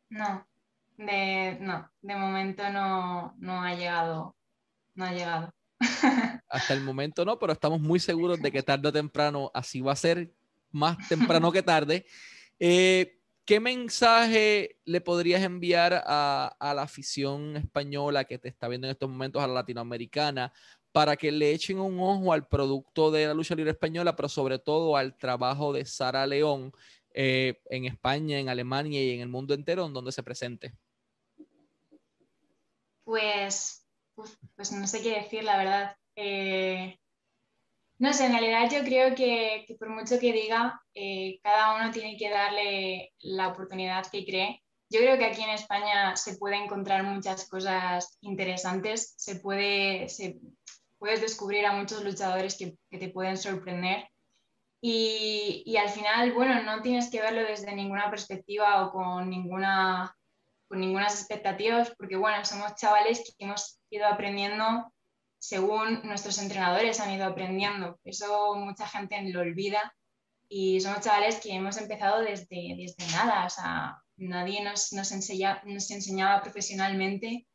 No, 0.09 0.47
de, 0.97 1.59
no, 1.61 1.91
de 2.01 2.17
momento 2.17 2.69
no, 2.71 3.35
no 3.39 3.63
ha 3.63 3.75
llegado, 3.75 4.35
no 4.95 5.05
ha 5.05 5.13
llegado. 5.13 5.55
Hasta 6.55 6.73
el 6.73 6.83
momento 6.83 7.25
no, 7.25 7.37
pero 7.37 7.53
estamos 7.53 7.81
muy 7.81 7.99
seguros 7.99 8.41
de 8.41 8.53
que 8.53 8.63
tarde 8.63 8.89
o 8.89 8.93
temprano 8.93 9.51
así 9.53 9.81
va 9.81 9.91
a 9.93 9.97
ser, 9.97 10.33
más 10.71 10.97
temprano 11.09 11.51
que 11.51 11.63
tarde. 11.63 12.07
Eh, 12.61 13.19
¿Qué 13.45 13.59
mensaje 13.59 14.79
le 14.85 15.01
podrías 15.01 15.43
enviar 15.43 16.05
a, 16.07 16.57
a, 16.61 16.73
la 16.73 16.83
afición 16.83 17.57
española 17.57 18.25
que 18.25 18.39
te 18.39 18.49
está 18.49 18.69
viendo 18.69 18.87
en 18.87 18.93
estos 18.93 19.11
momentos, 19.11 19.43
a 19.43 19.49
la 19.49 19.55
latinoamericana, 19.55 20.53
para 20.93 21.17
que 21.17 21.33
le 21.33 21.51
echen 21.51 21.81
un 21.81 21.99
ojo 21.99 22.33
al 22.33 22.47
producto 22.47 23.11
de 23.11 23.27
la 23.27 23.35
lucha 23.35 23.57
libre 23.57 23.73
española, 23.73 24.15
pero 24.15 24.29
sobre 24.29 24.61
todo 24.61 24.97
al 24.97 25.17
trabajo 25.17 25.73
de 25.73 25.85
Sara 25.85 26.25
León 26.25 26.73
eh, 27.13 27.61
en 27.69 27.85
España, 27.87 28.39
en 28.39 28.49
Alemania 28.49 29.03
y 29.03 29.11
en 29.11 29.23
el 29.23 29.29
mundo 29.29 29.55
entero, 29.55 29.87
en 29.87 29.93
donde 29.93 30.13
se 30.13 30.23
presente? 30.23 30.73
Pues, 33.03 33.85
pues 34.15 34.71
no 34.71 34.87
sé 34.87 35.03
qué 35.03 35.17
decir, 35.17 35.43
la 35.43 35.59
verdad. 35.59 35.97
Eh, 36.17 36.99
no 37.99 38.13
sé, 38.13 38.27
en 38.27 38.33
realidad 38.33 38.71
yo 38.71 38.85
creo 38.85 39.15
que, 39.15 39.67
por 39.79 39.89
mucho 39.89 40.19
que 40.19 40.33
diga, 40.33 40.81
eh, 40.95 41.39
cada 41.43 41.77
uno 41.77 41.91
tiene 41.91 42.17
que 42.17 42.31
darle 42.31 43.13
la 43.21 43.49
oportunidad 43.49 44.07
que 44.11 44.25
cree. 44.25 44.63
Yo 44.91 45.01
creo 45.01 45.17
que 45.19 45.25
aquí 45.25 45.43
en 45.43 45.51
España 45.51 46.17
se 46.17 46.37
puede 46.37 46.57
encontrar 46.57 47.03
muchas 47.05 47.49
cosas 47.49 48.19
interesantes, 48.21 49.15
se 49.17 49.37
puede, 49.37 50.09
se, 50.09 50.39
puedes 50.99 51.21
descubrir 51.21 51.67
a 51.67 51.73
muchos 51.73 52.05
luchadores 52.05 52.57
que, 52.59 52.77
que 52.91 52.99
te 52.99 53.09
pueden 53.09 53.37
sorprender. 53.37 54.09
Y, 54.81 55.63
y, 55.65 55.77
al 55.79 55.89
final, 55.89 56.33
bueno, 56.33 56.63
no 56.63 56.83
tienes 56.83 57.11
que 57.11 57.23
verlo 57.23 57.43
desde 57.43 57.75
ninguna 57.75 58.11
perspectiva 58.11 58.85
o 58.85 58.93
con 58.93 59.31
ninguna 59.31 60.15
con 60.69 60.81
ninguna 60.81 61.07
expectativas, 61.07 61.95
porque 61.97 62.17
bueno, 62.17 62.45
somos 62.45 62.75
chavales 62.75 63.21
que 63.39 63.45
hemos 63.45 63.79
ido 63.91 64.07
aprendiendo 64.07 64.93
según 65.45 66.01
nuestros 66.05 66.39
entrenadores 66.39 67.01
han 67.01 67.13
ido 67.13 67.27
aprendiendo. 67.27 68.01
Eso 68.03 68.55
mucha 68.55 68.89
gente 68.89 69.21
lo 69.25 69.41
olvida 69.41 69.95
y 70.49 70.81
somos 70.81 71.03
chavales 71.03 71.39
que 71.39 71.53
hemos 71.53 71.77
empezado 71.77 72.23
desde, 72.23 72.75
desde 72.79 73.07
nada, 73.13 73.45
o 73.45 73.51
sea, 73.51 73.99
nadie 74.17 74.65
nos, 74.65 74.95
nos, 74.95 75.13
enseña, 75.13 75.61
nos 75.67 75.91
enseñaba 75.91 76.41
profesionalmente 76.41 77.47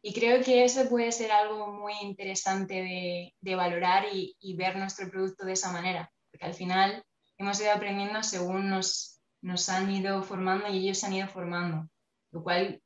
y 0.00 0.14
creo 0.14 0.44
que 0.44 0.62
eso 0.62 0.88
puede 0.88 1.10
ser 1.10 1.32
algo 1.32 1.72
muy 1.72 1.94
interesante 2.02 2.74
de, 2.74 3.34
de 3.40 3.54
valorar 3.56 4.04
y, 4.12 4.36
y, 4.38 4.54
ver 4.54 4.76
nuestro 4.76 5.10
producto 5.10 5.44
de 5.44 5.54
esa 5.54 5.72
manera, 5.72 6.12
porque 6.30 6.46
al 6.46 6.54
final 6.54 7.02
hemos 7.36 7.60
ido 7.60 7.72
aprendiendo 7.72 8.22
según 8.22 8.70
nos, 8.70 9.20
nos 9.40 9.68
han 9.68 9.90
ido 9.90 10.22
formando 10.22 10.68
y 10.68 10.84
ellos 10.84 10.98
se 10.98 11.06
han 11.06 11.14
ido 11.14 11.26
formando, 11.26 11.88
lo 12.30 12.44
cual 12.44 12.80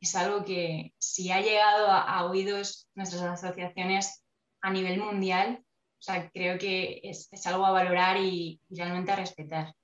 es 0.00 0.14
algo 0.14 0.44
que 0.44 0.94
si 0.98 1.30
ha 1.30 1.40
llegado 1.40 1.88
a, 1.90 2.24
oídos 2.24 2.88
nuestras 2.94 3.22
asociaciones 3.22 4.24
a 4.60 4.70
nivel 4.70 5.00
mundial, 5.00 5.62
o 5.62 6.02
sea, 6.02 6.30
creo 6.30 6.58
que 6.58 7.00
es, 7.02 7.28
es 7.32 7.46
algo 7.46 7.66
a 7.66 7.72
valorar 7.72 8.16
y, 8.18 8.60
realmente 8.70 9.10
a 9.10 9.16
respetar. 9.16 9.74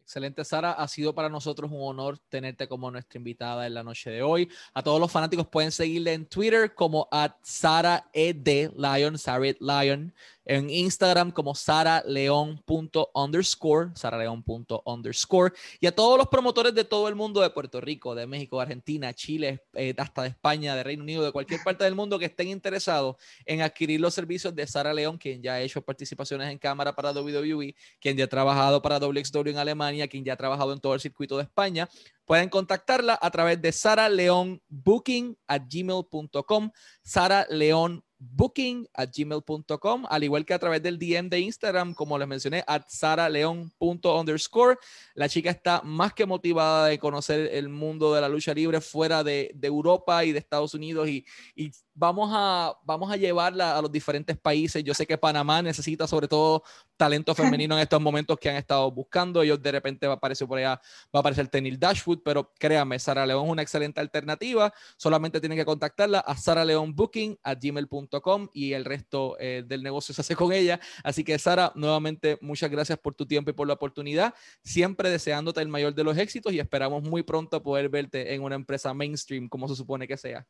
Excelente, 0.00 0.42
Sara. 0.42 0.72
Ha 0.72 0.88
sido 0.88 1.14
para 1.14 1.28
nosotros 1.28 1.70
un 1.70 1.82
honor 1.82 2.18
tenerte 2.30 2.66
como 2.66 2.90
nuestra 2.90 3.18
invitada 3.18 3.66
en 3.66 3.74
la 3.74 3.82
noche 3.82 4.08
de 4.08 4.22
hoy. 4.22 4.48
A 4.72 4.82
todos 4.82 4.98
los 4.98 5.12
fanáticos 5.12 5.46
pueden 5.48 5.70
seguirle 5.70 6.14
en 6.14 6.24
Twitter 6.24 6.74
como 6.74 7.06
a 7.12 7.36
Sara 7.42 8.08
ED 8.14 8.70
Lion, 8.74 9.18
Sarah 9.18 9.54
Lion 9.60 10.14
en 10.48 10.68
Instagram 10.70 11.30
como 11.30 11.54
saraleon.underscore, 11.54 13.90
saraleon.underscore, 13.94 15.52
y 15.78 15.86
a 15.86 15.94
todos 15.94 16.16
los 16.16 16.28
promotores 16.28 16.74
de 16.74 16.84
todo 16.84 17.06
el 17.06 17.14
mundo 17.14 17.42
de 17.42 17.50
Puerto 17.50 17.82
Rico, 17.82 18.14
de 18.14 18.26
México, 18.26 18.58
Argentina, 18.58 19.12
Chile, 19.12 19.62
eh, 19.74 19.92
hasta 19.98 20.22
de 20.22 20.28
España, 20.28 20.74
de 20.74 20.82
Reino 20.82 21.02
Unido, 21.02 21.22
de 21.22 21.32
cualquier 21.32 21.60
parte 21.62 21.84
del 21.84 21.94
mundo 21.94 22.18
que 22.18 22.24
estén 22.24 22.48
interesados 22.48 23.16
en 23.44 23.60
adquirir 23.60 24.00
los 24.00 24.14
servicios 24.14 24.54
de 24.54 24.66
Sara 24.66 24.94
León, 24.94 25.18
quien 25.18 25.42
ya 25.42 25.52
ha 25.52 25.60
hecho 25.60 25.82
participaciones 25.82 26.50
en 26.50 26.56
cámara 26.56 26.94
para 26.94 27.12
WWE, 27.12 27.74
quien 28.00 28.16
ya 28.16 28.24
ha 28.24 28.28
trabajado 28.28 28.80
para 28.80 28.98
WXW 28.98 29.50
en 29.50 29.58
Alemania, 29.58 30.08
quien 30.08 30.24
ya 30.24 30.32
ha 30.32 30.36
trabajado 30.36 30.72
en 30.72 30.80
todo 30.80 30.94
el 30.94 31.00
circuito 31.00 31.36
de 31.36 31.42
España, 31.42 31.90
pueden 32.24 32.48
contactarla 32.48 33.18
a 33.20 33.30
través 33.30 33.60
de 33.60 33.70
saraleonbooking 33.70 35.36
at 35.46 35.60
gmail.com, 35.68 36.70
Sara 37.02 37.46
León 37.50 38.02
booking 38.18 38.88
at 38.94 39.10
gmail.com, 39.14 40.06
al 40.08 40.24
igual 40.24 40.44
que 40.44 40.54
a 40.54 40.58
través 40.58 40.82
del 40.82 40.98
DM 40.98 41.28
de 41.28 41.40
Instagram, 41.40 41.94
como 41.94 42.18
les 42.18 42.26
mencioné, 42.26 42.64
at 42.66 42.82
saraleon.underscore. 42.88 44.76
La 45.14 45.28
chica 45.28 45.50
está 45.50 45.82
más 45.82 46.12
que 46.12 46.26
motivada 46.26 46.86
de 46.86 46.98
conocer 46.98 47.50
el 47.52 47.68
mundo 47.68 48.12
de 48.12 48.20
la 48.20 48.28
lucha 48.28 48.52
libre 48.54 48.80
fuera 48.80 49.22
de, 49.22 49.52
de 49.54 49.68
Europa 49.68 50.24
y 50.24 50.32
de 50.32 50.38
Estados 50.38 50.74
Unidos 50.74 51.08
y, 51.08 51.24
y 51.54 51.70
vamos, 51.94 52.30
a, 52.32 52.76
vamos 52.84 53.10
a 53.10 53.16
llevarla 53.16 53.76
a 53.76 53.82
los 53.82 53.92
diferentes 53.92 54.36
países. 54.36 54.82
Yo 54.82 54.94
sé 54.94 55.06
que 55.06 55.18
Panamá 55.18 55.62
necesita 55.62 56.06
sobre 56.06 56.26
todo 56.26 56.64
talento 56.96 57.34
femenino 57.36 57.76
en 57.76 57.82
estos 57.82 58.00
momentos 58.00 58.36
que 58.38 58.50
han 58.50 58.56
estado 58.56 58.90
buscando. 58.90 59.42
Ellos 59.42 59.62
de 59.62 59.72
repente 59.72 60.06
va 60.06 60.14
a 60.14 60.16
aparecer 60.16 60.48
por 60.48 60.58
allá, 60.58 60.80
va 61.14 61.18
a 61.18 61.20
aparecer 61.20 61.48
Tenil 61.48 61.78
Dashwood, 61.78 62.20
pero 62.24 62.52
créanme, 62.58 62.98
Sara 62.98 63.24
León 63.24 63.46
es 63.46 63.52
una 63.52 63.62
excelente 63.62 64.00
alternativa. 64.00 64.72
Solamente 64.96 65.40
tienen 65.40 65.56
que 65.56 65.64
contactarla 65.64 66.20
a 66.20 66.36
saraleonbooking 66.36 67.38
at 67.42 67.58
gmail.com 67.60 68.07
y 68.52 68.72
el 68.72 68.84
resto 68.84 69.36
eh, 69.38 69.62
del 69.66 69.82
negocio 69.82 70.14
se 70.14 70.20
hace 70.20 70.36
con 70.36 70.52
ella. 70.52 70.80
Así 71.02 71.24
que 71.24 71.38
Sara, 71.38 71.72
nuevamente 71.74 72.38
muchas 72.40 72.70
gracias 72.70 72.98
por 72.98 73.14
tu 73.14 73.26
tiempo 73.26 73.50
y 73.50 73.54
por 73.54 73.66
la 73.66 73.74
oportunidad. 73.74 74.34
Siempre 74.62 75.10
deseándote 75.10 75.60
el 75.60 75.68
mayor 75.68 75.94
de 75.94 76.04
los 76.04 76.16
éxitos 76.16 76.52
y 76.52 76.60
esperamos 76.60 77.02
muy 77.02 77.22
pronto 77.22 77.62
poder 77.62 77.88
verte 77.88 78.34
en 78.34 78.42
una 78.42 78.54
empresa 78.54 78.94
mainstream 78.94 79.48
como 79.48 79.68
se 79.68 79.76
supone 79.76 80.06
que 80.06 80.16
sea. 80.16 80.46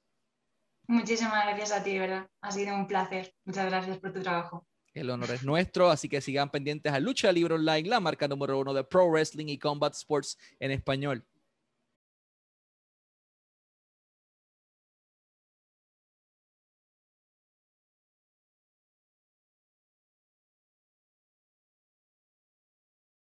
Muchísimas 0.86 1.44
gracias 1.44 1.72
a 1.72 1.82
ti, 1.82 1.98
¿verdad? 1.98 2.26
Ha 2.40 2.50
sido 2.50 2.74
un 2.74 2.86
placer. 2.86 3.34
Muchas 3.44 3.66
gracias 3.66 3.98
por 3.98 4.12
tu 4.12 4.22
trabajo. 4.22 4.66
El 4.94 5.10
honor 5.10 5.30
es 5.30 5.44
nuestro, 5.44 5.90
así 5.90 6.08
que 6.08 6.20
sigan 6.20 6.50
pendientes 6.50 6.92
a 6.92 6.98
Lucha 6.98 7.30
Libre 7.30 7.54
Online, 7.54 7.88
la 7.88 8.00
marca 8.00 8.26
número 8.26 8.58
uno 8.58 8.72
de 8.74 8.84
Pro 8.84 9.08
Wrestling 9.08 9.46
y 9.48 9.58
Combat 9.58 9.94
Sports 9.94 10.38
en 10.58 10.70
español. 10.70 11.24